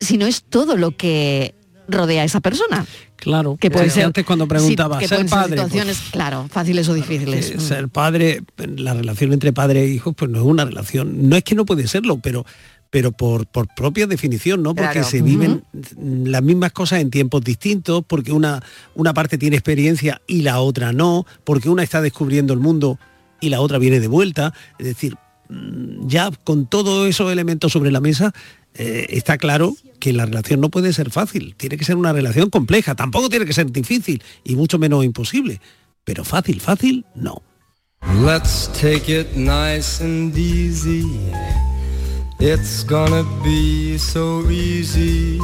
[0.00, 1.54] sino es todo lo que
[1.88, 2.84] rodea a esa persona.
[3.16, 7.50] Claro, Que puede ser- antes cuando preguntaba, ser padre, pues, situaciones, claro, fáciles o difíciles.
[7.50, 11.36] Eh, ser padre, la relación entre padre e hijo, pues no es una relación, no
[11.36, 12.44] es que no puede serlo, pero
[12.88, 14.74] pero por, por propia definición, ¿no?
[14.74, 15.08] Porque Claro.
[15.08, 15.64] se viven
[16.24, 18.62] las mismas cosas en tiempos distintos, porque una,
[18.94, 22.98] una parte tiene experiencia y la otra no, porque una está descubriendo el mundo
[23.40, 24.54] y la otra viene de vuelta.
[24.78, 28.32] Es decir, mm, ya con todos esos elementos sobre la mesa,
[28.74, 32.50] eh, está claro que la relación no puede ser fácil, tiene que ser una relación
[32.50, 35.60] compleja, tampoco tiene que ser difícil y mucho menos imposible,
[36.04, 37.42] pero fácil, fácil, no.
[38.24, 41.04] Let's take it nice and easy.
[42.38, 45.38] It's gonna be so easy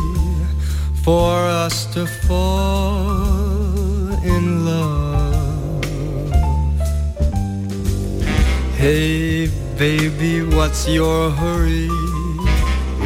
[1.02, 5.12] for us to fall in love.
[8.82, 11.86] Hey, baby, what's your hurry?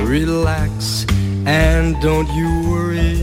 [0.08, 1.04] Relax
[1.44, 3.20] and don't you worry.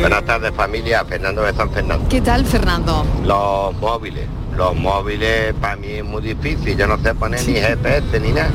[0.00, 2.08] Buenas tardes familia, Fernando de San Fernando.
[2.08, 3.06] ¿Qué tal, Fernando?
[3.24, 8.18] Los móviles, los móviles para mí es muy difícil, yo no sé poner ni GPS
[8.18, 8.50] ni nada.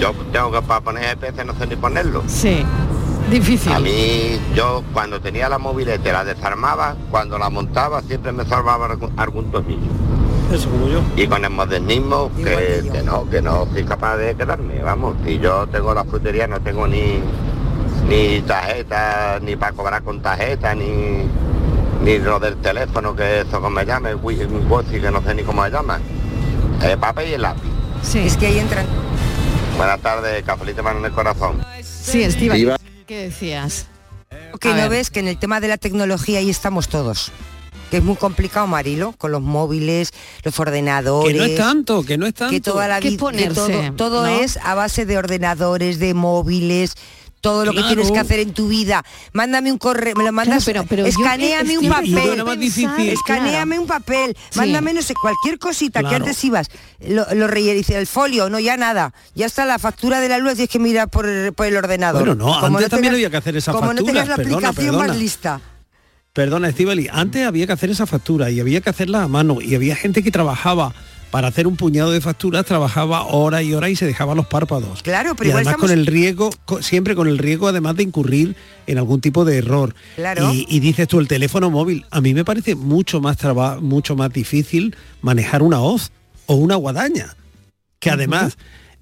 [0.00, 2.22] Yo tengo que para poner GPS no sé ni ponerlo.
[2.26, 2.64] Sí,
[3.30, 3.70] difícil.
[3.74, 8.86] A mí, yo cuando tenía la mobilete la desarmaba, cuando la montaba siempre me salvaba
[8.86, 9.92] algún, algún tornillo.
[10.52, 11.02] Eso como yo.
[11.16, 15.16] Y con el modernismo, que, que no, que no soy capaz de quedarme, vamos.
[15.24, 17.20] Si yo tengo la frutería, no tengo ni,
[18.08, 21.26] ni tarjeta, ni para cobrar con tarjeta, ni,
[22.02, 25.64] ni lo del teléfono, que eso como me llame, wifi que no sé ni cómo
[25.64, 25.98] se llama.
[26.82, 27.68] El papel y el lápiz.
[28.02, 28.20] Sí.
[28.20, 28.86] Es que ahí entran.
[29.76, 31.62] Buenas tardes, cafelito mano en el corazón.
[31.82, 32.54] Sí, Estiva,
[33.06, 33.86] ¿qué decías?
[34.60, 34.90] Que no ver.
[34.90, 37.32] ves que en el tema de la tecnología ahí estamos todos.
[37.90, 41.32] Que es muy complicado, Marilo, con los móviles, los ordenadores.
[41.32, 42.50] Que no es tanto, que no es tanto.
[42.52, 43.16] Que toda la vida,
[43.54, 44.40] todo, todo ¿no?
[44.40, 46.94] es a base de ordenadores, de móviles,
[47.40, 47.94] todo lo que Claro.
[47.94, 49.04] tienes que hacer en tu vida.
[49.32, 52.08] Mándame un correo, me lo mandas, pero- pero yo escaneame estoy un papel.
[52.10, 52.96] Y no.
[52.98, 54.58] Escaneame un papel, Sí.
[54.58, 56.68] mándame no sé, cualquier cosita que antes ibas,
[57.06, 59.14] lo, lo el folio, no, ya nada.
[59.36, 62.22] Ya está la factura de la luz, tienes que mirar por, el- por el ordenador.
[62.26, 64.36] Bueno, no, Como antes también tengas- había que hacer esa Como no factura, tengas la
[64.36, 65.08] perdona, aplicación perdona.
[65.08, 65.60] más lista.
[66.36, 69.74] Perdona, Estivali, antes había que hacer esa factura y había que hacerla a mano y
[69.74, 70.92] había gente que trabajaba
[71.30, 75.02] para hacer un puñado de facturas, trabajaba horas y horas y se dejaba los párpados.
[75.02, 76.50] Claro, pero y igual además estamos- con el riesgo,
[76.82, 78.54] siempre con el riesgo además de incurrir
[78.86, 79.94] en algún tipo de error.
[80.16, 80.52] Claro.
[80.52, 84.14] Y, y dices tú, el teléfono móvil, a mí me parece mucho más traba- mucho
[84.14, 86.12] más difícil manejar una hoz
[86.44, 87.34] o una guadaña.
[87.98, 88.58] Que además,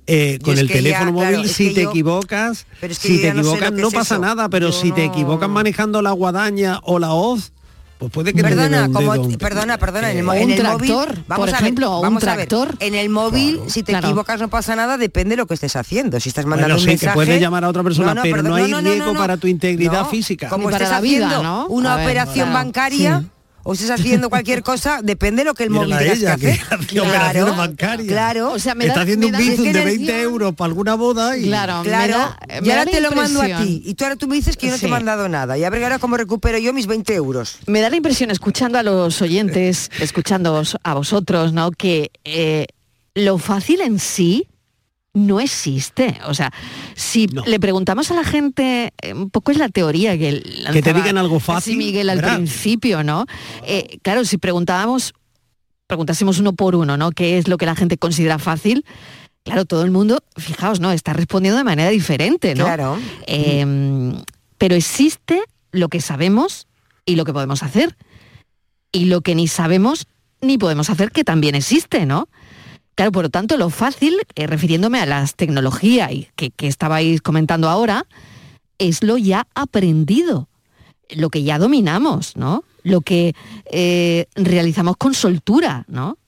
[0.06, 2.98] eh, con el que ya, teléfono claro, móvil, si que te yo- equivocas, Pero es
[2.98, 4.22] que si te no sé equivocas que no es pasa eso.
[4.22, 7.52] nada, pero Yo si te no- equivocas manejando la guadaña o la hoz,
[7.98, 10.50] pues puede que te Perdona, un como, un- perdona, perdona, en el, O en un
[10.50, 12.76] el móvil, tractor, vamos por a ejemplo, ver, un vamos a ver, tractor.
[12.80, 14.08] en el móvil, si te Claro.
[14.08, 16.18] equivocas no pasa nada, depende de lo que estés haciendo.
[16.20, 18.50] Si estás mandando Bueno, un sí, que mensaje, puedes llamar a otra persona, pero perdón,
[18.50, 20.48] no hay riesgo para tu integridad No, física.
[20.48, 21.66] Como Ni estés para la vida, haciendo ¿no?
[21.68, 23.20] una A operación bancaria.
[23.20, 23.30] Sí.
[23.66, 26.60] O estés haciendo cualquier cosa, depende de lo que el móvil Mírala tengas que ella,
[26.60, 26.68] hacer.
[26.68, 28.08] que hace operaciones bancarias.
[28.08, 28.52] Claro.
[28.52, 30.54] O sea, me Está da- haciendo me un da- bizum de que 20 decía- euros
[30.54, 31.44] para alguna boda y...
[31.44, 33.66] Claro, me Claro, da- me y ahora da la te lo mando a impresión.
[33.82, 33.82] ti.
[33.90, 35.56] Y tú ahora tú me dices que yo no te he mandado nada.
[35.58, 37.58] Y a ver ahora cómo recupero yo mis 20 euros.
[37.66, 41.70] Me da la impresión, escuchando a los oyentes, escuchando a vosotros, ¿no?
[41.70, 42.66] Que eh,
[43.14, 44.46] lo fácil en sí
[45.14, 46.18] no existe.
[46.26, 46.52] O sea,
[46.94, 50.82] si le preguntamos a la gente, eh, un poco es la teoría que lanzaba Que
[50.82, 53.24] te digan algo fácil, Miguel al principio, ¿no?
[53.64, 55.14] Eh, claro, si preguntábamos,
[55.86, 57.12] preguntásemos uno por uno, ¿no?
[57.12, 58.84] ¿Qué es lo que la gente considera fácil?
[59.44, 60.90] Claro, todo el mundo, fijaos, ¿no?
[60.90, 62.64] Está respondiendo de manera diferente, ¿no?
[62.64, 62.98] Claro.
[63.26, 64.12] Eh,
[64.58, 66.66] pero existe lo que sabemos
[67.06, 67.96] y lo que podemos hacer.
[68.90, 70.06] Y lo que ni sabemos
[70.40, 72.28] ni podemos hacer, que también existe, ¿no?
[72.94, 77.68] Claro, por lo tanto, lo fácil, eh, refiriéndome a las tecnologías que, que estabais comentando
[77.68, 78.06] ahora,
[78.78, 80.48] es lo ya aprendido,
[81.10, 82.64] lo que ya dominamos, ¿no?
[82.82, 83.34] Lo que
[83.70, 86.18] eh, realizamos con soltura, ¿no?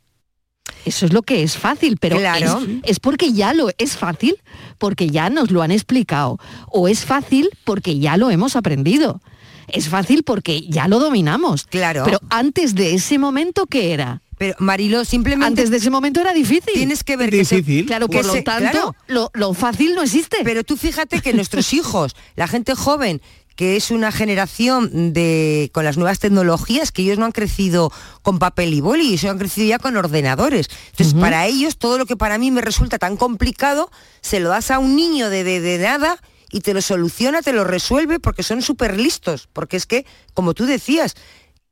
[0.85, 2.59] Eso es lo que es fácil, pero Claro.
[2.59, 4.37] es, es porque ya lo es fácil,
[4.79, 9.21] porque ya nos lo han explicado, o es fácil porque ya lo hemos aprendido.
[9.69, 11.67] Es fácil porque ya lo dominamos.
[11.67, 12.03] Claro.
[12.05, 14.23] Pero antes de ese momento, ¿qué era?
[14.39, 16.73] Pero Marilo, simplemente Antes de ese momento era difícil.
[16.75, 18.97] tienes que ver que se- Claro, que por lo tanto, claro.
[19.07, 20.39] lo, lo fácil no existe.
[20.45, 23.23] Pero tú fíjate que nuestros hijos, la gente joven,
[23.55, 28.39] que es una generación de con las nuevas tecnologías, que ellos no han crecido con
[28.39, 30.69] papel y boli, ellos han crecido ya con ordenadores.
[30.91, 34.71] Entonces, para ellos, todo lo que para mí me resulta tan complicado, se lo das
[34.71, 36.21] a un niño de, de, de nada
[36.53, 39.49] y te lo soluciona, te lo resuelve, porque son súper listos.
[39.55, 41.15] Porque es que, como tú decías,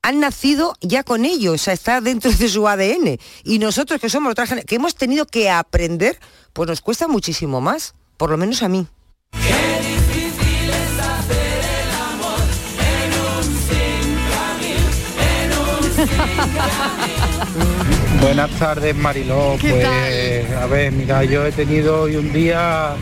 [0.05, 3.17] han nacido ya con ello, o sea, está dentro de su ADN.
[3.43, 6.21] Y nosotros que somos otra generación, que hemos tenido que aprender,
[6.53, 8.87] pues nos cuesta muchísimo más, por lo menos a mí.
[18.21, 19.57] Buenas tardes, Mariló.
[19.59, 22.95] ¿Qué Pues, a ver, mira, yo he tenido hoy un día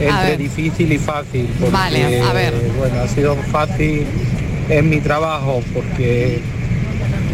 [0.00, 1.46] entre difícil y fácil.
[1.60, 2.52] Porque, Vale, a ver.
[2.76, 4.08] Bueno, ha sido fácil
[4.68, 6.40] en mi trabajo porque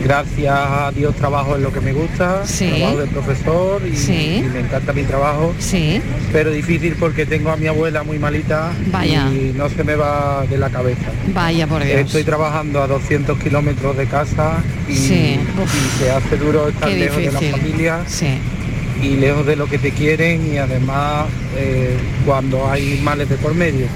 [0.04, 2.68] gracias a Dios trabajo en lo que me gusta, Sí.
[2.68, 4.42] trabajo de profesor y, Sí.
[4.44, 5.54] y me encanta mi trabajo.
[5.58, 6.00] Sí.
[6.30, 9.30] Pero difícil porque tengo a mi abuela muy malita Vaya.
[9.32, 11.06] y no se me va de la cabeza.
[11.32, 12.00] Vaya por Dios.
[12.00, 15.38] Estoy trabajando a 200 kilómetros de casa y, se
[16.10, 17.98] hace duro estar Qué lejos de la familia
[19.02, 23.54] y lejos de lo que te quieren y además eh, cuando hay males de por
[23.54, 23.86] medio.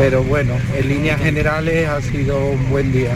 [0.00, 3.14] Pero bueno, en líneas generales ha sido un buen día.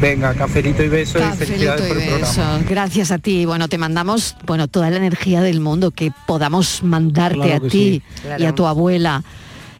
[0.00, 2.60] Venga, cafelito y besos y Cafelito felicidades y por el programa.
[2.66, 3.44] Gracias a ti.
[3.44, 8.02] Bueno, te mandamos bueno toda la energía del mundo que podamos mandarte Claro a ti
[8.22, 8.28] sí.
[8.38, 9.22] y a tu abuela.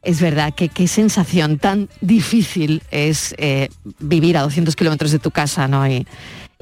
[0.02, 5.30] Es verdad que qué sensación tan difícil es eh, vivir a 200 kilómetros de tu
[5.30, 5.88] casa, ¿no?
[5.88, 6.06] Y,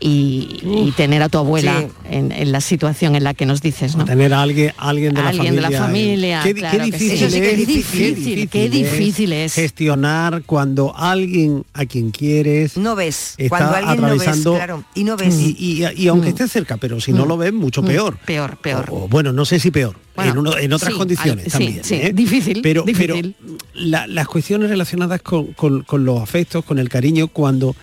[0.00, 1.86] y- y tener a tu abuela sí.
[2.10, 4.04] en, en la situación en la que nos dices, ¿no?
[4.04, 5.78] Tener a alguien, alguien de la Alguien de familia.
[5.80, 7.04] la familia, Qué, claro qué que sí.
[7.04, 9.54] difícil Eso sí que es, difícil, qué difícil es.
[9.54, 15.04] gestionar cuando alguien a quien quieres no ves está cuando alguien no ves, claro, y
[15.04, 15.34] no ves.
[15.38, 17.28] y, y- y aunque esté cerca, pero si no Mm.
[17.28, 17.86] lo ves mucho Mm.
[17.86, 18.18] peor.
[18.26, 18.86] Peor, peor.
[18.90, 19.94] O, bueno, no sé si peor.
[20.16, 21.84] Bueno, en, uno- en otras sí, condiciones al- también.
[21.84, 22.12] sí, ¿eh?
[22.12, 23.34] difícil, Pero, difícil.
[23.42, 27.74] pero la- las cuestiones relacionadas con, con- con los afectos, con el cariño, cuando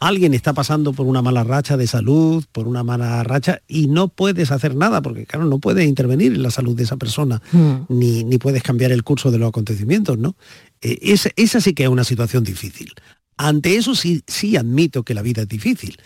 [0.00, 4.08] alguien está pasando por una mala racha de salud, por una mala racha, y no
[4.08, 7.42] puedes hacer nada, porque claro, no puedes intervenir en la salud de esa persona,
[7.88, 10.36] ni, ni puedes cambiar el curso de los acontecimientos, ¿no?
[10.80, 12.94] Eh, esa, esa sí que es una situación difícil.
[13.36, 15.98] Ante eso sí, sí admito que la vida es difícil,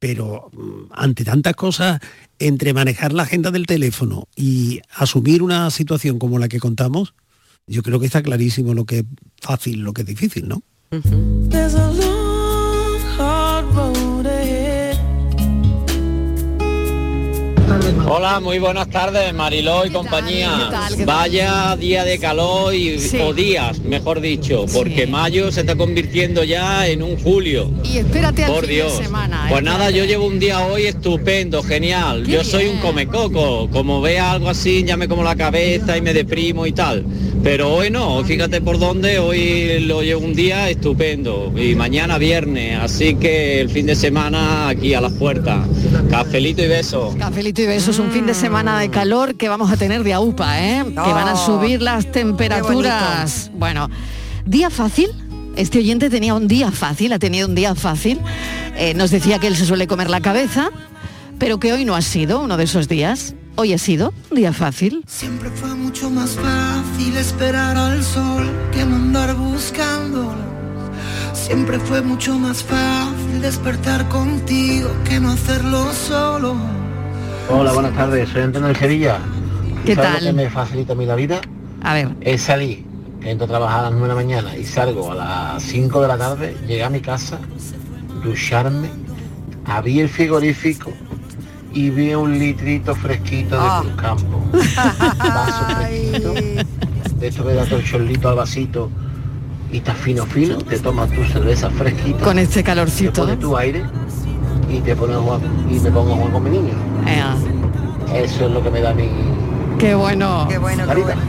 [0.00, 2.00] pero mm, ante tantas cosas,
[2.40, 7.14] entre manejar la agenda del teléfono y asumir una situación como la que contamos,
[7.68, 9.04] yo creo que está clarísimo lo que es
[9.40, 10.62] fácil, lo que es difícil, ¿no?
[18.08, 20.50] Hola, muy buenas tardes, Mariló y compañía.
[20.58, 20.96] ¿Qué tal?
[20.96, 21.06] ¿Qué tal?
[21.06, 23.18] Vaya día de calor y Sí.
[23.20, 27.70] o días, mejor dicho, porque mayo se está convirtiendo ya en un julio.
[27.84, 28.98] Y espérate al Por fin Dios.
[28.98, 29.46] de semana.
[29.48, 29.64] Pues ¿eh?
[29.64, 32.24] nada, yo llevo un día hoy estupendo, genial.
[32.24, 33.68] Qué Yo soy un comecoco.
[33.70, 37.04] Como vea algo así, ya me como la cabeza y me deprimo y tal.
[37.42, 41.52] Pero hoy no, fíjate por dónde, hoy lo llevo un día estupendo.
[41.56, 45.60] Y mañana viernes, así que el fin de semana aquí a las puertas.
[46.10, 47.14] Cafelito y besos.
[47.14, 50.62] Cafelito y besos, un fin de semana de calor que vamos a tener de AUPA,
[50.62, 50.82] ¿eh?
[50.86, 53.50] que van a subir las temperaturas.
[53.52, 53.90] Bueno,
[54.46, 55.10] día fácil,
[55.56, 58.18] Este oyente tenía un día fácil, ha tenido un día fácil.
[58.76, 60.70] Eh, nos decía que él se suele comer la cabeza,
[61.38, 63.34] pero que hoy no ha sido uno de esos días.
[63.56, 65.04] Hoy ha sido un día fácil.
[65.06, 70.46] Siempre fue mucho más fácil esperar al sol que no andar buscándolo.
[71.34, 76.75] Siempre fue mucho más fácil despertar contigo que no hacerlo solo.
[77.48, 79.18] Hola, buenas tardes, soy Antonio de Sevilla.
[79.84, 80.24] ¿Qué ¿Sabes tal?
[80.24, 81.40] lo que me facilita a mí la vida?
[81.82, 82.08] A ver.
[82.20, 82.84] Es salir,
[83.22, 86.08] entro a trabajar a las 9 de la mañana y salgo a las 5 de
[86.08, 87.38] la tarde, llegar a mi casa,
[88.24, 88.88] ducharme,
[89.64, 90.92] abrir el frigorífico
[91.72, 93.82] y vi un litrito fresquito de Ah.
[93.82, 94.42] Cruzcampo.
[95.18, 98.90] Vaso fresquito, de esto que da todo el chorlito al vasito
[99.70, 102.24] y está fino fino, te tomas tu cerveza fresquita.
[102.24, 103.12] Con este Te calorcito.
[103.22, 103.84] pones tu aire
[104.68, 106.72] y te pones a jugar, y me pongo a jugar con mi niño.
[108.14, 109.08] Eso es lo que me da mi
[109.78, 110.46] Qué bueno.
[110.48, 111.06] Qué bueno, qué Carita.
[111.14, 111.22] bueno.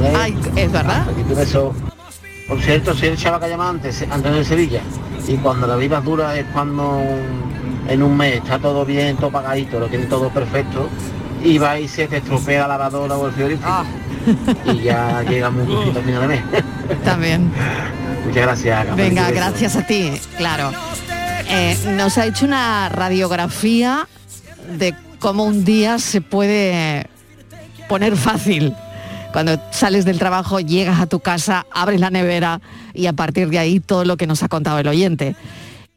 [0.00, 0.16] ¿vale?
[0.16, 1.06] Ay, es verdad.
[1.08, 1.74] Un beso.
[2.48, 4.80] Por cierto, soy el chaval que llamaba antes, Antonio de Sevilla.
[5.26, 7.00] Y cuando la vida dura es cuando
[7.88, 10.88] en un mes está todo bien, todo pagadito, lo tiene todo perfecto.
[11.42, 13.84] Y va y se te estropea la lavadora o el frigorífico.
[14.72, 16.42] Y ya llega muy justito a final de mes.
[17.04, 17.50] También.
[18.26, 18.96] Muchas gracias.
[18.96, 20.70] Venga, gracias a ti, claro.
[21.50, 24.06] Eh, nos ha hecho una radiografía
[24.78, 27.06] de cómo un día se puede
[27.88, 28.74] poner fácil.
[29.32, 32.60] Cuando sales del trabajo, llegas a tu casa, abres la nevera
[32.94, 35.36] y a partir de ahí todo lo que nos ha contado el oyente.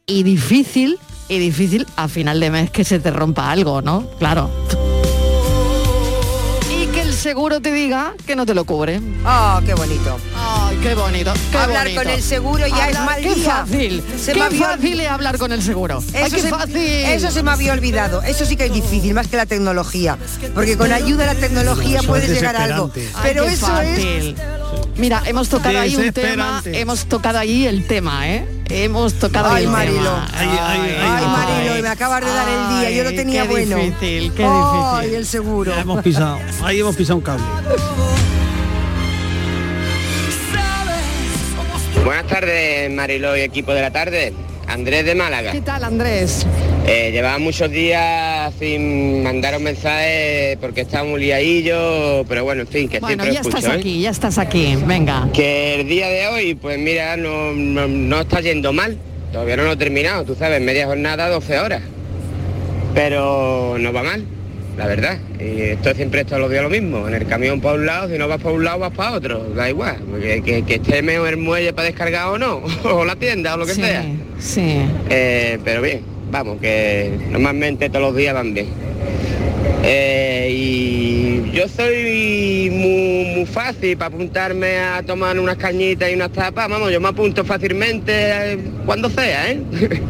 [0.06, 4.06] Y difícil, y difícil a final de mes que se te rompa algo, ¿no?
[4.20, 4.50] Claro.
[7.22, 9.00] Seguro te diga que no te lo cubre.
[9.24, 10.18] Ah, qué bonito.
[10.36, 11.32] Ay, qué bonito.
[11.52, 12.02] qué Hablar bonito.
[12.02, 13.46] con el seguro ya es mal qué día.
[13.58, 14.04] fácil.
[14.20, 16.04] Se qué me había fácil es hablar con el seguro.
[16.16, 16.76] Ay, Eso qué se, fácil.
[16.78, 18.24] eso se me había olvidado.
[18.24, 20.18] Eso sí que es difícil, más que la tecnología.
[20.56, 22.90] Porque con ayuda de la tecnología puedes es llegar a algo.
[22.96, 24.36] Ay, Pero qué eso fácil.
[24.98, 28.48] Mira, hemos tocado ahí un tema, hemos tocado ahí el tema, ¿eh?
[28.70, 30.00] Hemos tocado ahí Ay, el Marilo.
[30.04, 30.28] tema.
[30.34, 30.98] Ay, ay, ay, es...
[31.04, 32.92] Ay, Marilo, y me acabas de dar el día.
[32.92, 33.76] Yo lo Ay, tenía qué bueno.
[33.78, 35.16] difícil, qué Ay, difícil.
[35.18, 35.72] el seguro.
[35.76, 37.44] Ya hemos pisado, ahí hemos pisado un cable.
[42.04, 44.34] Buenas tardes, Mariló y equipo de la tarde.
[44.68, 45.52] Andrés de Málaga.
[45.52, 46.46] ¿Qué tal, Andrés?
[46.88, 52.90] Eh, llevaba muchos días sin mandaros mensajes porque estaba muy liadillo, pero bueno, en fin,
[52.90, 53.80] que Bueno, siempre ya lo escucho, estás ¿eh?
[53.80, 54.78] aquí, ya estás aquí.
[54.86, 55.30] Venga.
[55.34, 58.98] Que el día de hoy, pues mira, no, no, no está yendo mal.
[59.32, 61.82] Todavía no lo he terminado, tú sabes, media jornada, 12 horas.
[62.94, 64.26] Pero no va mal,
[64.82, 65.18] la verdad.
[65.40, 67.08] Y esto siempre es todos los días lo mismo.
[67.08, 69.54] En el camión para un lado, si no vas para un lado, vas para otro.
[69.54, 69.98] Da igual.
[70.20, 73.68] Que, que esté mejor el muelle para descargar o no, o la tienda o lo
[73.68, 74.04] que sí, sea.
[74.40, 74.82] sí.
[75.10, 78.70] Eh, pero bien, vamos, que normalmente todos los días van bien.
[79.84, 86.32] Eh, y yo soy muy, muy fácil para apuntarme a tomar unas cañitas y unas
[86.32, 89.62] tapas, vamos, yo me apunto fácilmente eh, cuando sea, ¿eh?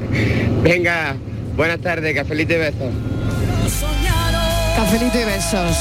[0.64, 1.16] Venga,
[1.58, 3.11] buenas tardes, cafelito y besos.
[4.92, 5.78] Cafelito y besos.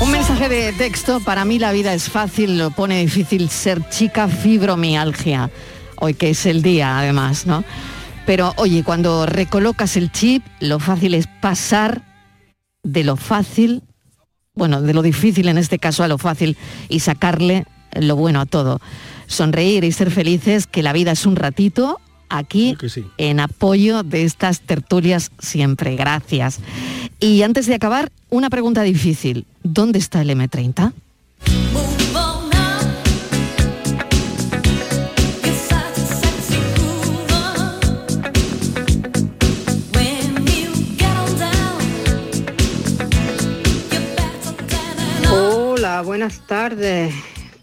[0.00, 4.26] Un mensaje de texto, para mí la vida es fácil, lo pone difícil ser chica
[4.26, 5.48] fibromialgia,
[6.00, 7.62] hoy que es el día además, ¿no?
[8.26, 12.02] Pero oye, cuando recolocas el chip, lo fácil es pasar
[12.82, 13.84] de lo fácil,
[14.56, 16.56] bueno, de lo difícil en este caso a lo fácil
[16.88, 18.80] y sacarle lo bueno a todo.
[19.28, 23.04] Sonreír y ser felices, que la vida es un ratito, aquí sí.
[23.18, 25.96] en apoyo de estas tertulias siempre.
[25.96, 26.60] Gracias.
[27.20, 29.46] Y antes de acabar, una pregunta difícil.
[29.62, 30.92] ¿Dónde está el M30?
[45.30, 47.14] Hola, buenas tardes.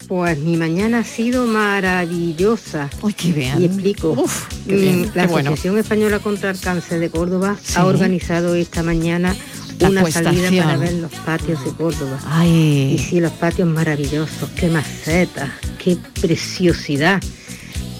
[0.08, 2.90] Pues mi mañana ha sido maravillosa.
[3.00, 3.60] ¡Uy, qué bien!
[3.60, 4.24] Y explico.
[4.66, 5.50] qué bien, Mm, La qué bueno.
[5.50, 7.74] Asociación Española contra el Cáncer de Córdoba Sí.
[7.76, 9.34] ha organizado esta mañana
[9.80, 12.18] La una salida para ver los patios de Córdoba.
[12.22, 15.50] Y Ay, sí, los patios maravillosos, qué macetas,
[15.82, 17.22] qué preciosidad.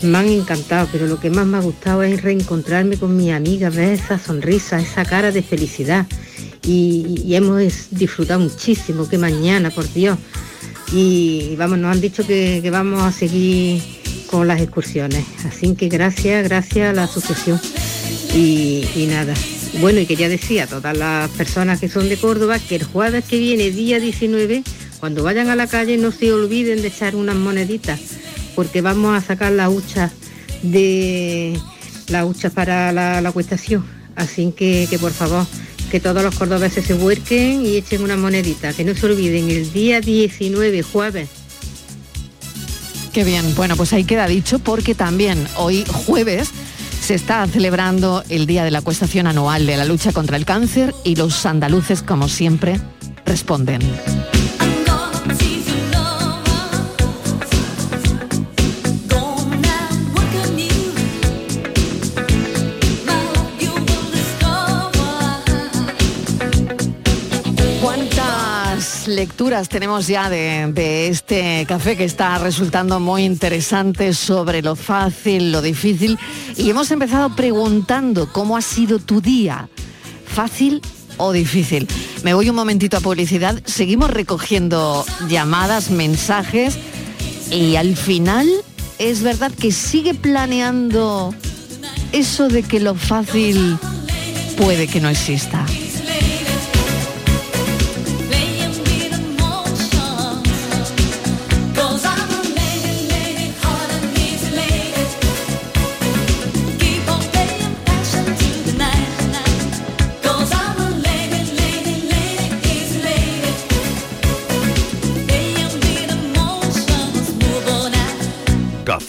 [0.03, 3.71] Me han encantado, pero lo que más me ha gustado es reencontrarme con mi amiga,
[3.71, 6.07] ver esa sonrisa, esa cara de felicidad.
[6.67, 10.19] Y, y hemos disfrutado muchísimo, qué mañana, por Dios.
[10.93, 13.83] Y vamos, nos han dicho que, que vamos a seguir
[14.35, 15.25] con las excursiones.
[15.45, 17.61] Así que gracias, gracias a la asociación.
[18.35, 19.33] Y, nada.
[19.81, 23.25] Bueno, y quería decir a todas las personas que son de Córdoba que el jueves
[23.25, 24.65] que viene, día 19,
[24.99, 28.01] cuando vayan a la calle no se olviden de echar unas moneditas,
[28.57, 30.11] porque vamos a sacar la hucha
[30.63, 31.57] de
[32.09, 33.85] la hucha para la, la acuestación.
[34.17, 35.47] Así que, que por favor,
[35.95, 39.73] que todos los cordobeses se vuelquen y echen una monedita, que no se olviden el
[39.73, 41.29] día 19, jueves.
[43.13, 43.55] Qué bien.
[43.55, 46.51] Bueno, pues ahí queda dicho porque también hoy jueves
[47.01, 50.93] se está celebrando el Día de la Cuestación Anual de la Lucha contra el Cáncer
[51.05, 52.81] y los andaluces, como siempre,
[53.25, 53.81] responden.
[69.25, 75.51] Lecturas tenemos ya de, de este café que está resultando muy interesante sobre lo fácil,
[75.51, 76.19] lo difícil?
[76.59, 79.71] Y hemos empezado preguntando cómo ha sido tu día,
[80.27, 80.83] fácil
[81.17, 81.89] o difícil.
[82.23, 86.77] Me voy un momentito a publicidad, seguimos recogiendo llamadas, mensajes
[87.51, 88.47] y al final
[88.99, 91.35] es verdad que sigue planeando
[92.13, 93.79] eso de que lo fácil
[94.59, 95.65] puede que no exista.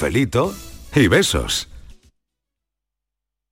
[0.06, 0.54] Cafelito
[0.94, 1.68] y besos.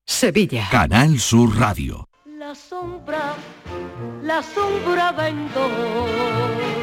[0.06, 0.68] Sevilla.
[0.70, 2.08] Canal Sur Radio.
[2.38, 3.34] La sombra,
[4.22, 6.83] la sombra vendo.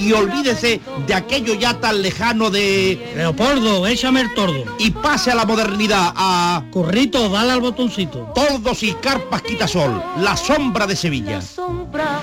[0.00, 3.12] Y olvídese de aquello ya tan lejano de...
[3.14, 4.64] Leopoldo, échame el tordo.
[4.78, 6.64] Y pase a la modernidad, a...
[6.72, 8.32] Corrito, dale al botoncito.
[8.34, 11.42] Tordos y carpas quitasol, la sombra de Sevilla.
[11.42, 12.20] Sombra,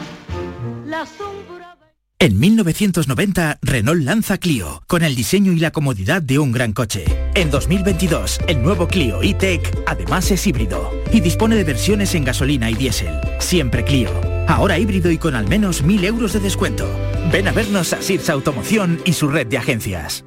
[0.85, 1.77] la sombra.
[2.19, 7.05] En 1990, Renault lanza Clio, con el diseño y la comodidad de un gran coche.
[7.35, 12.71] En 2022, el nuevo Clio E-Tech además es híbrido y dispone de versiones en gasolina
[12.71, 13.13] y diésel.
[13.39, 14.36] Siempre Clio.
[14.47, 16.89] Ahora híbrido y con al menos 1.000 euros de descuento.
[17.31, 20.23] Ven a vernos a Sirsa Automoción y su red de agencias.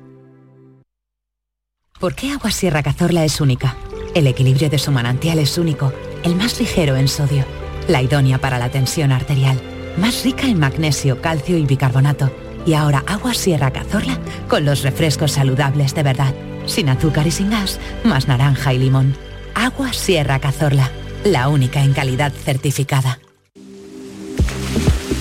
[1.98, 3.76] ¿Por qué Agua Sierra Cazorla es única?
[4.14, 5.92] El equilibrio de su manantial es único,
[6.22, 7.44] el más ligero en sodio,
[7.88, 9.60] la idónea para la tensión arterial,
[9.98, 12.30] más rica en magnesio, calcio y bicarbonato.
[12.66, 14.18] Y ahora Agua Sierra Cazorla
[14.48, 16.34] con los refrescos saludables de verdad,
[16.66, 19.14] sin azúcar y sin gas, más naranja y limón.
[19.54, 20.90] Agua Sierra Cazorla,
[21.24, 23.18] la única en calidad certificada.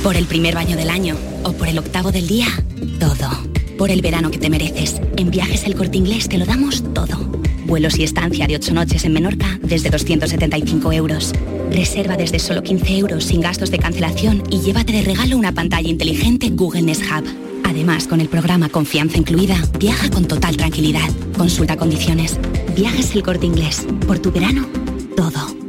[0.04, 2.48] Por el primer baño del año o por el octavo del día,
[3.00, 3.30] todo.
[3.78, 5.02] Por el verano que te mereces.
[5.18, 7.18] En Viajes El Corte Inglés te lo damos todo.
[7.66, 11.34] Vuelos y estancia de 8 noches en Menorca desde 275 euros.
[11.70, 15.90] Reserva desde solo 15 euros sin gastos de cancelación y llévate de regalo una pantalla
[15.90, 17.26] inteligente Google Nest Hub.
[17.66, 21.10] Además, con el programa Confianza Incluida, viaja con total tranquilidad.
[21.38, 22.40] Consulta condiciones.
[22.76, 23.86] Viajes El Corte Inglés.
[24.08, 24.66] Por tu verano,
[25.16, 25.69] todo.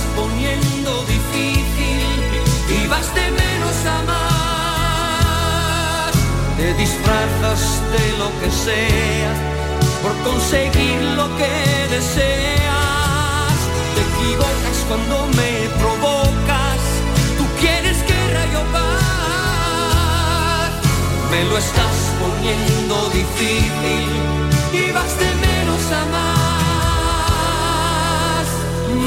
[6.61, 9.33] Te disfrazas de lo que sea
[10.03, 11.49] por conseguir lo que
[11.89, 13.57] deseas.
[13.95, 15.51] Te equivocas cuando me
[15.81, 16.81] provocas.
[17.39, 20.71] Tú quieres guerra y paz.
[21.31, 24.11] Me lo estás poniendo difícil
[24.71, 28.45] y vas de menos a más.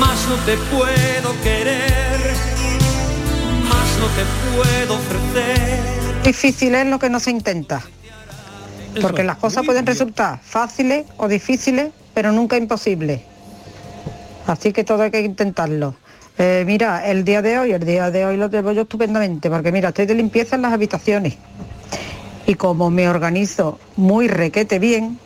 [0.02, 2.20] Más no te puedo querer,
[3.70, 5.93] más no te puedo ofrecer.
[6.24, 7.82] Difícil es lo que no se intenta.
[9.02, 13.20] Porque las cosas pueden resultar fáciles o difíciles, pero nunca imposibles.
[14.46, 15.96] Así que todo hay que intentarlo.
[16.38, 19.70] Eh, mira, el día de hoy, el día de hoy lo llevo yo estupendamente, porque
[19.70, 21.36] mira, estoy de limpieza en las habitaciones.
[22.46, 25.18] Y como me organizo muy requete bien,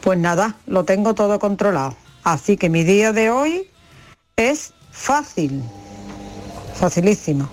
[0.00, 1.96] pues nada, lo tengo todo controlado.
[2.24, 3.70] Así que mi día de hoy
[4.36, 5.62] es fácil,
[6.74, 7.48] facilísimo.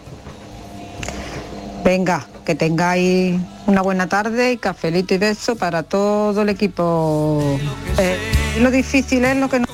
[1.86, 7.60] Venga, que tengáis una buena tarde y cafelito y beso para todo el equipo.
[8.00, 8.18] Eh,
[8.60, 9.68] lo difícil es lo que no...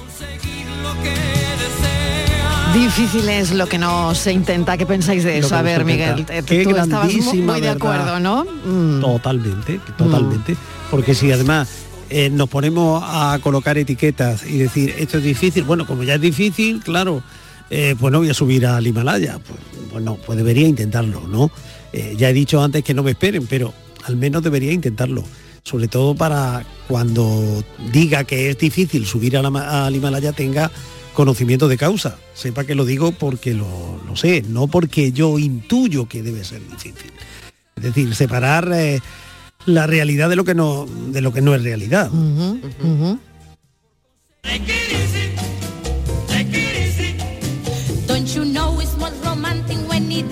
[2.73, 4.75] Difícil es lo que no se intenta.
[4.75, 5.55] ¿Qué pensáis de eso?
[5.55, 8.43] A no ver, Miguel, eh, Qué tú estabas muy de acuerdo, ¿no?
[8.65, 8.99] Mm.
[8.99, 10.57] Totalmente, totalmente.
[10.89, 11.69] Porque si además
[12.09, 16.21] eh, nos ponemos a colocar etiquetas y decir esto es difícil, bueno, como ya es
[16.21, 17.23] difícil, claro,
[17.69, 19.39] eh, pues no voy a subir al Himalaya.
[19.39, 19.59] Pues,
[19.93, 21.51] bueno, pues debería intentarlo, ¿no?
[21.93, 23.73] Eh, ya he dicho antes que no me esperen, pero
[24.05, 25.23] al menos debería intentarlo.
[25.63, 30.71] Sobre todo para cuando diga que es difícil subir a la al Himalaya tenga
[31.13, 32.17] conocimiento de causa.
[32.33, 36.61] Sepa que lo digo porque lo, lo sé, no porque yo intuyo que debe ser
[36.67, 37.11] difícil.
[37.75, 38.99] Es decir, separar eh,
[39.65, 42.09] la realidad de lo que no de lo que no es realidad.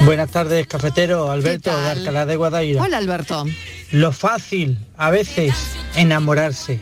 [0.05, 1.31] Buenas tardes, cafetero.
[1.31, 2.81] Alberto de Alcalá de Guadaira.
[2.81, 3.45] Hola, Alberto.
[3.91, 5.53] Lo fácil, a veces,
[5.95, 6.79] enamorarse.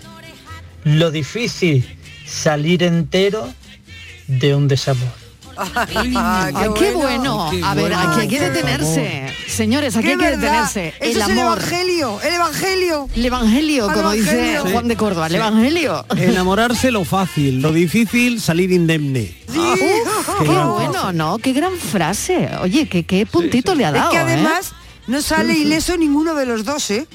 [0.83, 3.47] Lo difícil, salir entero
[4.27, 5.26] de un desamor.
[5.95, 7.47] Ay, qué bueno.
[7.51, 7.99] Qué a ver, bueno.
[8.11, 9.33] aquí hay que detenerse.
[9.47, 10.87] Señores, aquí ¡Qué hay que detenerse.
[10.89, 11.57] Eso el es el amor.
[11.59, 13.09] evangelio, el evangelio.
[13.15, 14.71] El evangelio, El como dice evangelio.
[14.73, 15.37] Juan de Córdoba, el Sí.
[15.37, 16.05] evangelio.
[16.15, 19.35] Enamorarse lo fácil, lo difícil salir indemne.
[19.49, 20.03] Uf, Qué
[20.39, 21.37] qué gran bueno, ¿no?
[21.39, 22.49] Qué gran frase.
[22.61, 24.11] Oye, qué, qué puntito le ha Es dado.
[24.11, 24.21] que ¿eh?
[24.21, 24.71] además
[25.07, 27.07] no sale ileso ninguno de los dos, ¿eh?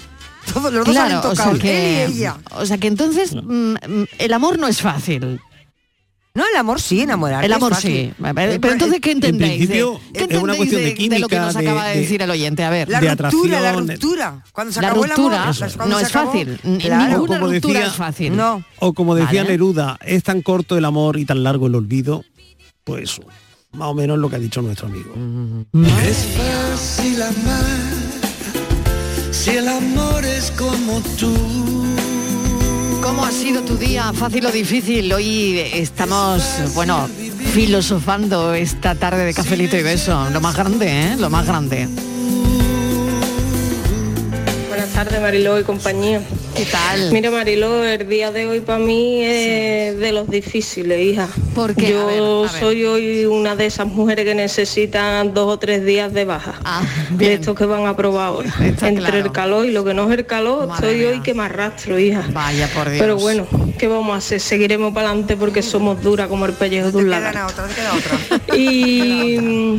[0.53, 2.37] Todos los dos Claro, salen o sea que, él y ella.
[2.57, 3.39] o sea que entonces mm,
[3.75, 5.41] mm, el amor no es fácil.
[6.35, 7.45] No, el amor sí, enamorar.
[7.45, 8.11] El amor sí.
[8.19, 9.51] Pero, pero entonces, ¿qué entendéis?
[9.53, 11.95] de- principio, ¿Qué es una cuestión de de, de lo que química, nos acaba de,
[11.95, 12.65] de- decir el oyente?
[12.65, 12.89] A ver.
[12.89, 14.43] La de ruptura, la ruptura.
[14.53, 15.47] Cuando se La acabó ruptura el amor,
[15.89, 16.59] no se es acabó- fácil.
[16.63, 17.11] Ni- Claro.
[17.11, 18.35] Ninguna como ruptura decía- es fácil.
[18.37, 18.65] No.
[18.79, 19.51] O como decía Vale.
[19.53, 22.25] Neruda, es tan corto el amor y tan largo el olvido,
[22.85, 23.21] pues
[23.73, 25.13] más o menos lo que ha dicho nuestro amigo.
[26.07, 27.67] Es fácil amar
[29.33, 31.35] si el amor es como tú.
[33.03, 34.13] ¿Cómo ha sido tu día?
[34.13, 35.13] ¿Fácil o difícil?
[35.13, 36.43] Hoy estamos,
[36.75, 37.09] bueno,
[37.53, 40.31] filosofando esta tarde de cafelito y beso.
[40.31, 41.17] Lo más grande, ¿eh?
[41.19, 41.89] Lo más grande.
[44.73, 46.23] Buenas tardes, Mariló y compañía.
[46.57, 47.13] ¿Qué tal?
[47.13, 51.29] Mira, Mariló, el día de hoy para mí es de los difíciles, hija.
[51.55, 51.89] ¿Por qué?
[51.89, 52.19] A Yo ver,
[52.49, 52.61] a ver.
[52.61, 56.55] soy hoy una de esas mujeres que necesitan dos o tres días de baja.
[57.11, 58.51] de estos que van a probar ahora.
[58.61, 59.19] Entre claro.
[59.19, 61.09] el calor y lo que no es el calor, Madre mía.
[61.11, 62.25] hoy que me arrastro, hija.
[62.33, 62.99] Vaya por Dios.
[63.03, 63.47] Pero bueno,
[63.79, 64.41] ¿qué vamos a hacer?
[64.41, 67.63] Seguiremos para adelante porque somos duras como el pellejo de un lagarto.
[68.57, 69.77] Y mm,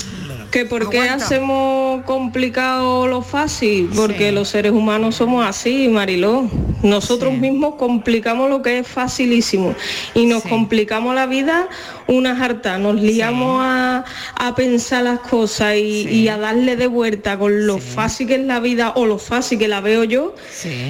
[0.53, 6.47] que por qué hacemos complicado lo fácil, porque los seres humanos somos así, Mariló.
[6.83, 9.73] Nosotros mismos complicamos lo que es facilísimo
[10.13, 11.69] y nos complicamos la vida
[12.05, 17.39] unas hartas, nos liamos a, a pensar las cosas y, y a darle de vuelta
[17.39, 20.35] con lo fácil que es la vida o lo fácil que la veo yo,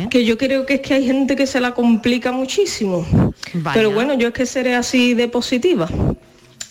[0.10, 3.06] que yo creo que es que hay gente que se la complica muchísimo.
[3.54, 3.74] Vaya.
[3.74, 5.88] Pero bueno, yo es que seré así de positiva.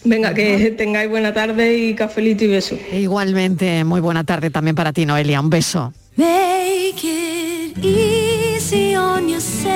[0.05, 2.77] Venga, que tengáis buena tarde y cafelito y beso.
[2.93, 5.41] Igualmente, muy buena tarde también para ti, Noelia.
[5.41, 5.93] Un beso.
[6.17, 9.72] Make it easy on yourself.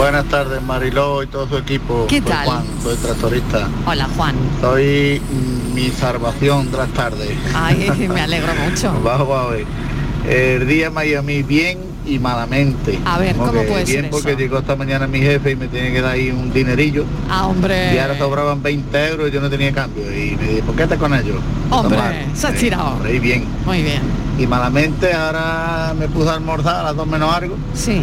[0.00, 2.06] Buenas tardes Mariló y todo su equipo.
[2.08, 2.46] ¿Qué Soy tal?
[2.46, 3.68] Juan, soy tractorista.
[3.84, 4.34] Hola, Juan.
[4.58, 5.20] Soy
[5.74, 7.28] mi salvación de las tardes.
[7.54, 8.98] Ay, me alegro mucho.
[9.04, 9.66] Bajo a ver.
[10.26, 12.98] El día mí bien y malamente.
[13.04, 14.38] A ver, Como ¿cómo puede Bien ser porque eso?
[14.38, 17.04] llegó esta mañana mi jefe y me tiene que dar ahí un dinerillo.
[17.28, 17.94] Ah, hombre.
[17.94, 20.04] Y ahora sobraban 20 euros y yo no tenía cambio.
[20.04, 21.36] Y me dije, ¿por qué estás con ellos?
[21.68, 22.14] Hombre, Tomar.
[22.32, 22.96] se ha Sí, tirado.
[23.04, 23.44] ahí bien.
[23.66, 24.00] Muy bien.
[24.38, 27.54] Y malamente ahora me puse a almorzar a las dos menos algo.
[27.74, 28.00] Sí.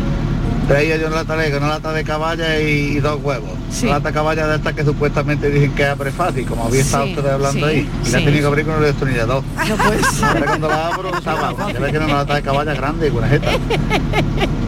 [0.67, 3.51] Traía yo una lata de, una lata de caballa y, y dos huevos.
[3.83, 7.05] Una lata de caballa de estas que supuestamente dicen que abre fácil, como había estado
[7.05, 7.89] Sí, ustedes hablando sí, ahí.
[8.05, 8.25] Y la sí.
[8.25, 9.43] tenía que abrir con el destornillador.
[9.69, 10.25] No puede ser.
[10.25, 13.09] Ahora cuando la abro, estaba, se ve que era una lata de caballa grande y
[13.09, 13.51] buena jeta.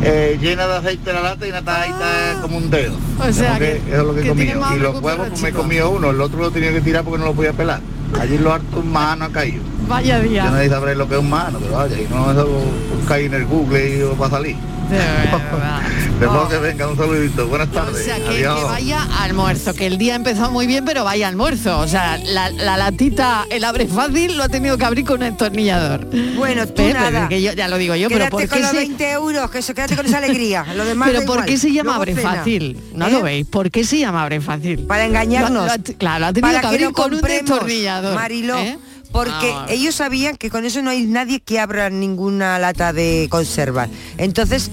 [0.01, 2.95] Eh, llena de aceite la lata y una tajita como un dedo.
[3.19, 5.49] O sea que- eso es lo que, que he más Y los huevos pues, me
[5.49, 7.81] he comido uno, el otro lo tenía que tirar porque no lo podía pelar.
[8.17, 9.61] Allí los hartos mano ha caído.
[9.89, 10.45] Vaya día.
[10.45, 12.47] Yo nadie sabré lo que es un mano, pero vaya, y no eso
[12.95, 14.55] buscáis en el Google y os va a salir.
[14.89, 15.81] De verdad.
[16.49, 17.47] Que venga, un saludito.
[17.47, 18.01] Buenas tardes.
[18.01, 18.59] O sea, que, Adiós.
[18.59, 21.79] que vaya almuerzo, que el día empezó muy bien, pero vaya almuerzo.
[21.79, 25.29] O sea, la, la latita, el abre fácil, lo ha tenido que abrir con un
[25.29, 26.07] destornillador.
[26.35, 27.29] Bueno, tú Pepe, nada.
[27.29, 29.49] que yo ya lo digo yo, pero Quédate ¿por con qué los se, 20 euros,
[29.51, 30.65] que eso, quédate con esa alegría.
[30.75, 32.33] Lo demás pero ¿por qué se llama Luego abre cena.
[32.35, 32.77] fácil?
[32.93, 33.11] ¿No ¿Eh?
[33.11, 33.47] lo veis?
[33.47, 34.79] ¿Por qué se llama abre fácil?
[34.87, 35.67] Para engañarnos.
[35.67, 38.15] Lo- lo claro, lo ha tenido Para que abrir lo con un destornillador.
[38.15, 38.77] Mariló, ¿eh?
[39.11, 39.65] Porque Ah.
[39.69, 43.89] ellos sabían que con eso no hay nadie que abra ninguna lata de conservas.
[44.17, 44.69] Entonces,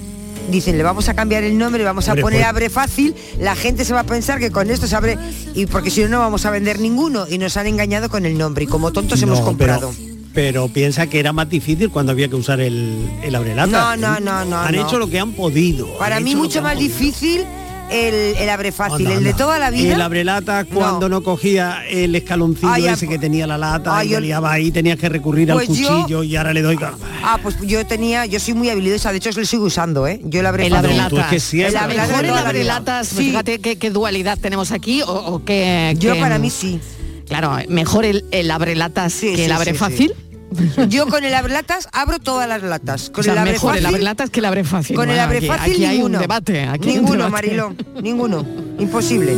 [0.50, 2.48] dicen, le vamos a cambiar el nombre, le vamos a Abre poner Fuerte.
[2.50, 5.18] abre fácil, la gente se va a pensar que con esto se abre,
[5.54, 8.36] y porque si no, no vamos a vender ninguno, y nos han engañado con el
[8.38, 9.92] nombre, y como tontos hemos comprado.
[9.96, 13.66] Pero, pero piensa que era más difícil cuando había que usar el, el abrelata.
[13.66, 14.86] No, no, no, no, Han no.
[14.86, 15.96] hecho lo que han podido.
[15.98, 16.92] Para han mí mucho más podido.
[16.94, 17.44] difícil
[17.90, 19.94] el, el abre fácil, el de toda la vida.
[19.94, 24.10] El abrelata cuando no, cogía el escaloncillo Ay, ese que tenía la lata ay, y
[24.12, 26.76] yo- liaba ahí, tenías que recurrir al Pues yo- cuchillo y ahora le doy...
[27.22, 30.20] Ah, pues yo tenía, yo soy muy habilidosa, de hecho lo sigo usando, ¿eh?
[30.24, 31.00] Yo el abre El fácil.
[31.00, 31.54] abrelatas.
[31.54, 32.74] El abrelatas Mejor de el toda la vida.
[32.76, 33.16] abrelatas, Sí.
[33.16, 36.80] fíjate qué, qué dualidad tenemos aquí o, o qué- Yo qué- para mí sí.
[37.28, 40.14] Claro, mejor el, el abrelatas que sí, el abre sí, fácil.
[40.88, 43.10] Yo con el abre latas abro todas las latas.
[43.10, 44.96] Con O sea, el abre mejor el fácil, abrelatas que el abre fácil.
[44.96, 46.18] Con el abre aquí- fácil aquí hay un ninguno.
[46.20, 47.46] debate, aquí hay un ninguno, debate.
[47.46, 48.46] Marilo, ninguno.
[48.78, 49.34] Imposible.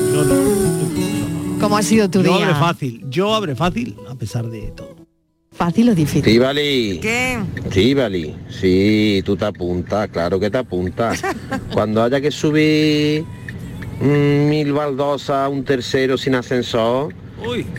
[1.61, 2.47] ¿Cómo ha sido tu Yo día?
[2.47, 4.97] abre fácil, yo abre fácil, a pesar de todo.
[5.53, 6.21] ¿Fácil o difícil?
[6.21, 7.01] Estivali.
[7.03, 7.39] ¿Qué?
[7.65, 8.37] Estivali.
[8.49, 11.21] Sí, tú te apuntas, claro que te apuntas.
[11.73, 13.25] Cuando haya que subir
[14.01, 17.13] mm, mil baldosas a un tercero sin ascensor,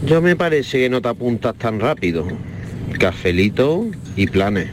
[0.05, 2.27] yo me parece que no te apuntas tan rápido.
[2.97, 3.85] Cafelito
[4.15, 4.69] y planes.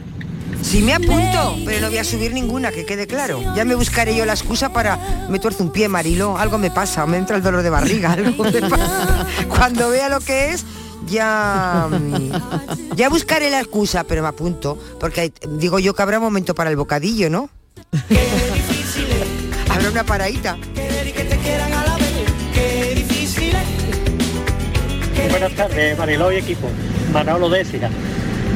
[0.61, 3.41] Sí me apunto, pero no voy a subir ninguna, que quede claro.
[3.55, 5.27] Ya me buscaré yo la excusa para...
[5.29, 8.43] Me tuerzo un pie, Marilo, algo me pasa, me entra el dolor de barriga, algo
[8.43, 9.27] me pasa.
[9.47, 10.65] Cuando vea lo que es,
[11.07, 11.87] ya...
[11.89, 16.55] mm, Ya buscaré la excusa, pero me apunto, porque hay- digo yo que habrá momento
[16.55, 17.49] para el bocadillo, ¿no?
[19.69, 20.57] habrá una paradita.
[25.29, 26.69] Buenas tardes, Mariló y equipo.
[27.13, 27.89] Manolo de Écija.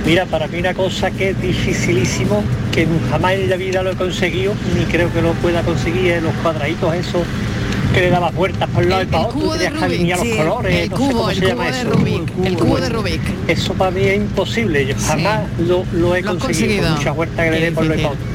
[0.06, 3.96] Mira, para mí una cosa que es dificilísimo, que jamás en la vida lo he
[3.96, 7.22] conseguido, ni creo que lo pueda conseguir, es los cuadraditos esos
[7.94, 10.34] que le dabas vueltas por un lado y para otro, cubo de tenías que sí,
[10.38, 11.90] los colores, el no sé cómo el se llama eso.
[11.90, 13.22] Rubik, el cubo de Rubik.
[13.48, 16.88] Eso para mí es imposible, yo jamás lo, lo he Lo conseguido, conseguido.
[16.88, 18.26] por mucha vuelta que le dé por lo y para otro.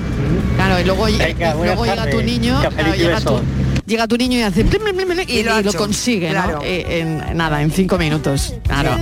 [0.56, 3.42] Claro, y luego, Venga, buenas luego llega tu niño, claro, y llega, tu, besos.
[3.86, 6.58] llega tu niño y hace y, Y lo y consigue, claro.
[6.58, 6.62] ¿no?
[6.62, 8.54] Eh, en nada, en cinco minutos.
[8.66, 8.96] Claro.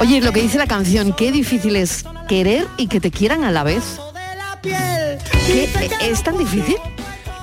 [0.00, 3.50] Oye, lo que dice la canción, qué difícil es querer y que te quieran a
[3.50, 3.82] la vez.
[4.62, 6.76] ¿Qué, eh, ¿Es tan difícil?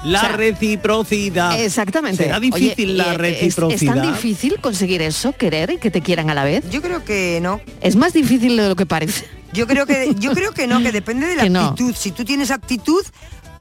[0.04, 1.60] La O sea, reciprocidad.
[1.60, 2.24] Exactamente.
[2.24, 3.95] ¿Será difícil Oye, la eh, reciprocidad?
[3.97, 6.68] ¿Es, tan difícil conseguir eso, querer y que te quieran a la vez?
[6.72, 7.62] Yo creo que no.
[7.82, 9.26] Es más difícil de lo que parece.
[9.54, 11.68] Yo creo que yo creo que no, que depende de la Que no.
[11.68, 11.93] actitud.
[11.95, 13.04] Si tú tienes actitud,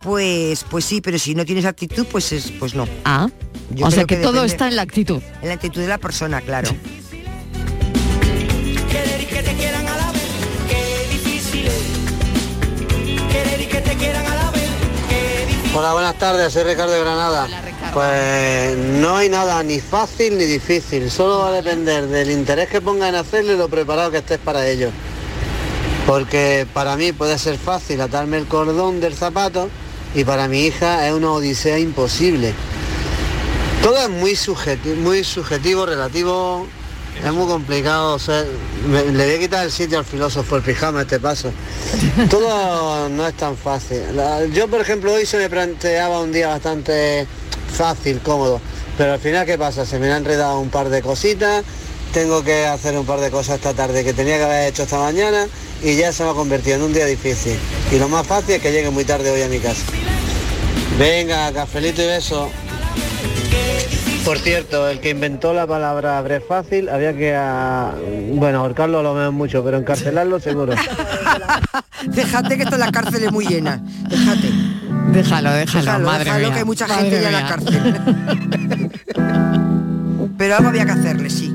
[0.01, 2.88] pues pues sí, pero si no tienes actitud, pues es pues no.
[3.05, 3.28] Ah.
[3.74, 5.22] Yo o sea que, todo depende- está en la actitud.
[5.43, 6.70] En la actitud de la persona, claro.
[15.73, 17.47] Hola, buenas tardes, soy Ricardo de Granada.
[17.95, 22.81] Pues no hay nada ni fácil ni difícil, solo va a depender del interés que
[22.81, 24.91] pongas en hacerlo y lo preparado que estés para ello.
[26.09, 29.71] Porque para mí puede ser fácil atarme el cordón del zapato
[30.12, 32.53] y para mi hija es una odisea imposible.
[33.81, 36.66] Todo es muy subjetivo, muy subjetivo, relativo,
[37.24, 38.14] es muy complicado.
[38.14, 38.44] o sea,
[38.88, 41.52] me- le voy a quitar el sitio al filósofo, el pijama, este paso.
[42.30, 44.02] Todo no es tan fácil.
[44.14, 47.26] La- yo, por ejemplo, hoy se me planteaba un día bastante
[47.76, 48.61] fácil, cómodo.
[48.98, 49.86] Pero al final, ¿qué pasa?
[49.86, 51.64] Se me han enredado un par de cositas,
[52.12, 54.98] tengo que hacer un par de cosas esta tarde que tenía que haber hecho esta
[54.98, 55.46] mañana
[55.82, 57.56] y ya se me ha convertido en un día difícil.
[57.92, 59.82] Y lo más fácil es que llegue muy tarde hoy a mi casa.
[60.98, 62.50] Venga, cafelito y beso.
[64.25, 67.93] Por cierto, el que inventó la palabra abre fácil, había que, ah,
[68.35, 70.75] bueno, ahorcarlo lo veo mucho, pero encarcelarlo seguro.
[72.07, 73.83] Déjate que esto en la cárcel es muy llena.
[74.09, 74.51] Déjate.
[75.12, 76.53] Déjalo, déjalo, Déjalo, madre déjalo, mía.
[76.53, 78.91] que hay mucha Madre gente ya en la cárcel.
[80.39, 81.49] Pero algo había que hacerle, sí.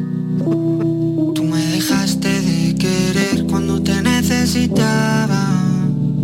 [1.34, 5.48] Tú me dejaste de querer cuando te necesitaba,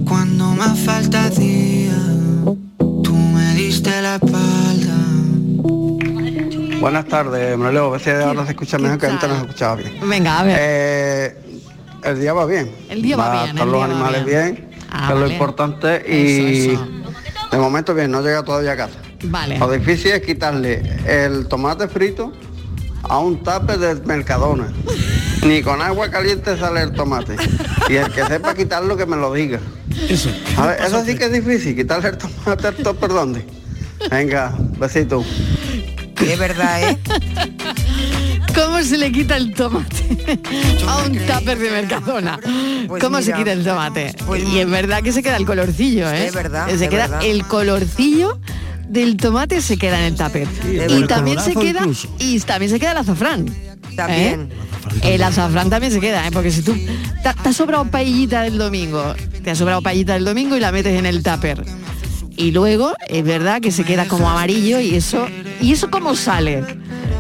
[0.08, 1.96] cuando más falta hacía.
[3.04, 4.61] Tú me diste la espalda.
[6.82, 7.86] Buenas tardes, Manoleo.
[7.88, 10.10] A veces ahora se escucha mejor que antes no se escuchaba bien.
[10.10, 10.58] Venga, a ver.
[10.60, 11.36] Eh,
[12.04, 12.72] el día va bien.
[12.90, 14.54] El día va bien, Están los va animales bien.
[14.56, 16.04] bien, Ah, que es lo importante.
[16.08, 16.88] Y Eso, eso.
[17.52, 18.96] de momento bien, no llega todavía a casa.
[19.24, 19.58] Vale.
[19.60, 22.34] Lo difícil es quitarle el tomate frito
[23.04, 24.68] a un tape de Mercadona.
[25.46, 27.36] Ni con agua caliente sale el tomate.
[27.90, 29.60] Y el que sepa quitarlo que me lo diga.
[30.10, 30.30] Eso.
[30.58, 33.46] A ver, eso sí que es difícil, quitarle el tomate al topper dónde.
[34.10, 35.24] Venga, besito.
[36.28, 36.98] Es verdad, ¿eh?
[38.54, 40.40] ¿Cómo se le quita el tomate
[40.88, 42.40] a un tupper de Mercadona?
[42.88, 44.14] Pues ¿Cómo se quita el tomate?
[44.26, 46.28] pues y es verdad que se queda el colorcillo, ¿eh?
[46.28, 47.22] Es verdad, Se queda verdad.
[47.26, 48.40] el colorcillo
[48.90, 50.48] del tomate se queda en el tupper.
[50.90, 52.14] y también se queda incluso.
[52.20, 53.46] y también se queda el azafrán.
[53.96, 54.50] También.
[55.04, 55.14] ¿eh?
[55.16, 56.32] El azafrán también se queda, ¿eh?
[56.32, 60.26] porque si tú te, te ha sobrado paellita del domingo, te ha sobrado paellita del
[60.26, 61.64] domingo y la metes en el tupper
[62.42, 65.28] y luego es verdad que se queda como amarillo y eso
[65.62, 66.64] y eso cómo sale.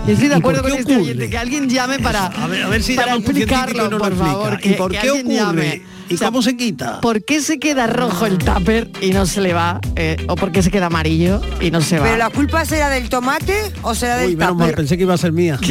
[0.07, 2.67] Yo estoy de ¿Y acuerdo con este oyente, que alguien llame para, A ver, a
[2.69, 4.53] ver si para llama un científico explicarlo, por favor.
[4.59, 5.35] ¿Y que- por qué ocurre?
[5.35, 5.81] llame.
[6.09, 6.99] ¿Y cómo se quita?
[6.99, 9.79] ¿Por qué se queda rojo el tupper y no se le va?
[9.95, 12.05] Eh, ¿O por qué se queda amarillo y no se va?
[12.05, 14.75] ¿Pero la culpa será del tomate o será del Uy, menos mal, tupper?
[14.75, 15.57] pensé que iba a ser mía.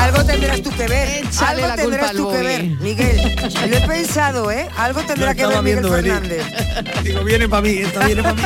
[0.00, 1.24] Algo tendrás tú que ver.
[1.24, 3.36] Échale Algo la culpa tendrás tú que ver, Miguel.
[3.68, 4.68] Lo he pensado, ¿eh?
[4.76, 6.12] Algo tendrá que ver estaba Miguel viendo venir.
[6.12, 7.02] Fernández.
[7.04, 8.42] Digo, viene para mí, esta viene para mí.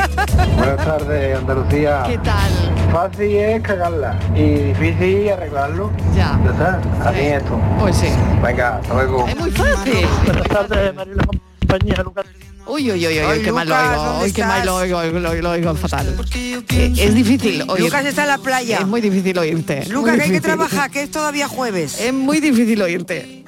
[0.57, 2.03] Buenas tardes, Andalucía.
[2.05, 2.51] ¿Qué tal?
[2.91, 5.91] Fácil es cagarla y difícil arreglarlo.
[6.15, 6.39] Ya.
[6.49, 7.59] está, así es esto.
[7.79, 8.07] Pues sí.
[8.43, 9.27] Venga, hasta luego.
[9.27, 10.07] Es muy fácil.
[10.25, 11.23] Buenas tardes, Marilo
[11.59, 12.25] compañía, Lucas.
[12.67, 15.33] Uy, uy, uy, uy, qué mal lo oigo, ¿dónde hoy qué mal lo oigo, lo,
[15.35, 16.15] lo oigo fatal.
[16.33, 17.83] Eh, es difícil oír.
[17.83, 18.79] Lucas está en la playa.
[18.79, 19.85] Es muy difícil oírte.
[19.87, 21.99] Lucas, que hay que trabajar, que es todavía jueves.
[22.01, 23.43] Es muy difícil oírte.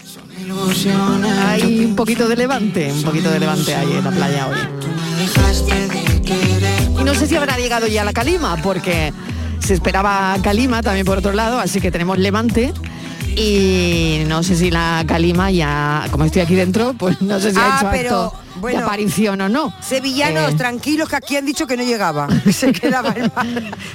[1.47, 4.57] Hay un poquito de levante, un poquito de levante ahí en la playa hoy.
[6.99, 9.11] Y no sé si habrá llegado ya la calima, porque
[9.59, 12.71] se esperaba calima también por otro lado, así que tenemos levante.
[13.35, 17.57] Y no sé si la calima ya, como estoy aquí dentro, pues no sé si
[17.57, 19.73] ha Ah, hecho pero, acto bueno, de aparición o no.
[19.81, 22.27] Sevillanos, Eh, tranquilos, que aquí han dicho que no llegaba.
[22.51, 23.31] Se quedaba en.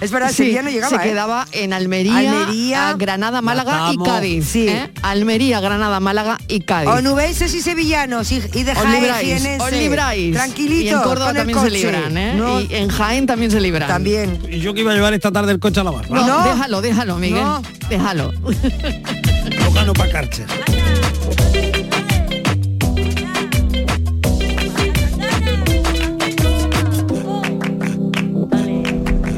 [0.01, 0.91] Es verdad, Sí, Sevilla no llegaba.
[0.97, 1.11] se ¿eh?
[1.11, 3.99] quedaba en Almería, Almería, Granada, Málaga y.
[3.99, 4.47] Cádiz.
[4.49, 4.69] Sí.
[4.69, 4.91] ¿eh?
[5.03, 6.89] Almería, Granada, Málaga y Cádiz.
[6.91, 10.35] Onubenses y sevillanos y, y de Jaén, os libráis.
[10.35, 10.83] Tranquilito.
[10.85, 12.35] Y en Córdoba con el también se libran, ¿eh?
[12.35, 13.89] No, Y en Jaén también se libran.
[13.89, 14.39] También.
[14.49, 16.11] Y yo que iba a llevar esta tarde el coche a lavar.
[16.11, 16.45] No, No.
[16.45, 17.43] déjalo, déjalo, Miguel.
[17.43, 17.63] No.
[17.89, 18.33] Déjalo.
[18.33, 20.47] Lo gano para Carcher.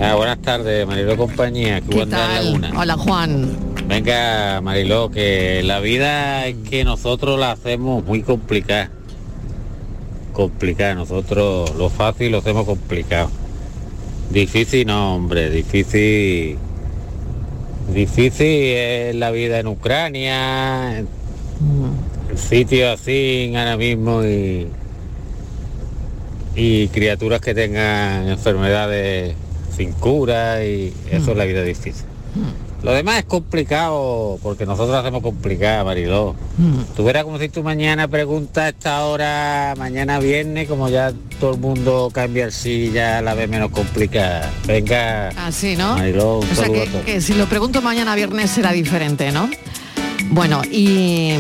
[0.07, 2.45] Ah, buenas tardes, Mariló compañía, ¿Qué en tal?
[2.45, 2.73] Laguna.
[2.77, 3.57] Hola, Juan.
[3.89, 8.91] Venga, Mariló, que la vida es que nosotros la hacemos muy complicada.
[10.35, 13.31] Complicada, nosotros lo fácil lo hacemos complicado.
[14.31, 16.59] Difícil no, hombre, difícil.
[17.91, 18.47] Difícil
[18.77, 21.07] es la vida en Ucrania, el
[22.37, 24.69] sitio así ahora mismo y,
[26.57, 29.35] y criaturas que tengan enfermedades
[29.77, 32.05] sin cura y eso es la vida difícil.
[32.83, 36.35] Lo demás es complicado porque nosotros hacemos complicada, Mariló.
[36.95, 41.55] Tú verás como si tú mañana preguntas a esta hora, mañana viernes, como ya todo
[41.55, 44.53] el mundo cambia el sí, ya la ve menos complicada.
[44.67, 45.97] Venga, Así, ¿no?
[45.97, 46.69] Mariló, un o sea
[47.07, 49.49] que si lo pregunto mañana viernes será diferente, ¿no?
[50.31, 51.33] Bueno, y...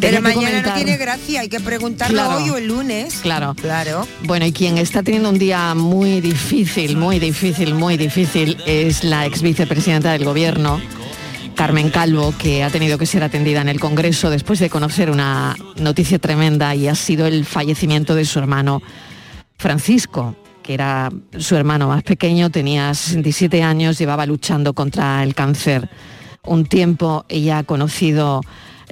[0.00, 2.36] Pero mañana comentar- no tiene gracia, hay que preguntarlo Claro.
[2.42, 3.14] hoy o el lunes.
[3.22, 3.54] Claro.
[3.54, 4.06] Claro.
[4.24, 9.26] Bueno, y quien está teniendo un día muy difícil, muy difícil, muy difícil, es la
[9.26, 10.80] ex vicepresidenta del gobierno,
[11.54, 15.56] Carmen Calvo, que ha tenido que ser atendida en el Congreso después de conocer una
[15.76, 18.82] noticia tremenda y ha sido el fallecimiento de su hermano
[19.58, 25.88] Francisco, que era su hermano más pequeño, tenía 67 años, llevaba luchando contra el cáncer
[26.44, 28.40] un tiempo, ella ha conocido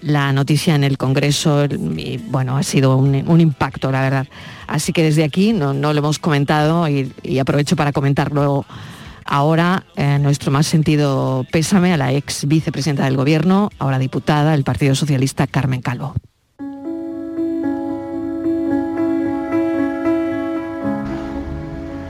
[0.04, 4.26] la noticia en el Congreso y bueno, ha sido un, un impacto, la verdad.
[4.66, 8.66] Así que desde aquí no, no lo hemos comentado y, y aprovecho para comentarlo
[9.24, 14.64] ahora eh, nuestro más sentido pésame a la ex vicepresidenta del Gobierno, ahora diputada del
[14.64, 16.14] Partido Socialista, Carmen Calvo.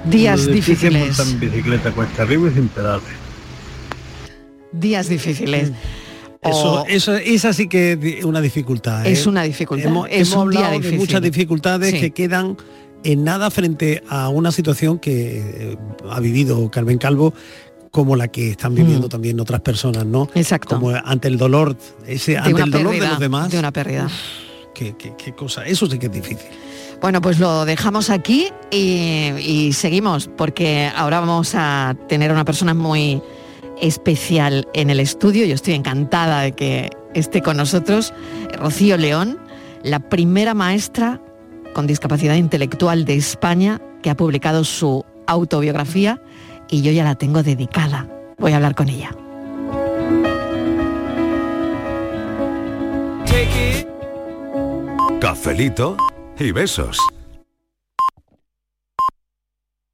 [0.04, 1.16] Días difíciles.
[1.16, 3.04] montar en bicicleta cuesta arriba y sin pedales.
[4.72, 5.72] Días difíciles.
[6.44, 9.06] Eso, eso, esa sí que es una dificultad.
[9.06, 9.12] ¿eh?
[9.12, 12.00] Es una dificultad, Hemos, es hemos un día hablado de muchas dificultades Sí.
[12.00, 12.56] que quedan
[13.02, 15.38] en nada frente a una situación que
[15.72, 15.76] eh,
[16.10, 17.34] ha vivido Carmen Calvo
[17.90, 20.24] como la que están viviendo también otras personas, ¿no?
[20.34, 20.38] Mm.
[20.38, 20.74] Exacto.
[20.80, 21.76] Como ante el dolor,
[22.06, 23.50] ese, de ante el dolor pérdida, de los demás.
[23.50, 24.08] de una pérdida.
[24.74, 26.48] Qué, qué- qué cosa, eso sí que es difícil.
[27.00, 32.44] Bueno, pues lo dejamos aquí y, y seguimos porque ahora vamos a tener a una
[32.44, 33.20] persona muy
[33.80, 35.46] especial en el estudio.
[35.46, 38.12] Yo estoy encantada de que esté con nosotros
[38.58, 39.38] Rocío León,
[39.82, 41.20] la primera maestra
[41.74, 46.20] con discapacidad intelectual de España que ha publicado su autobiografía
[46.68, 48.08] y yo ya la tengo dedicada.
[48.38, 49.10] Voy a hablar con ella.
[55.20, 55.96] Cafelito
[56.38, 56.98] y besos.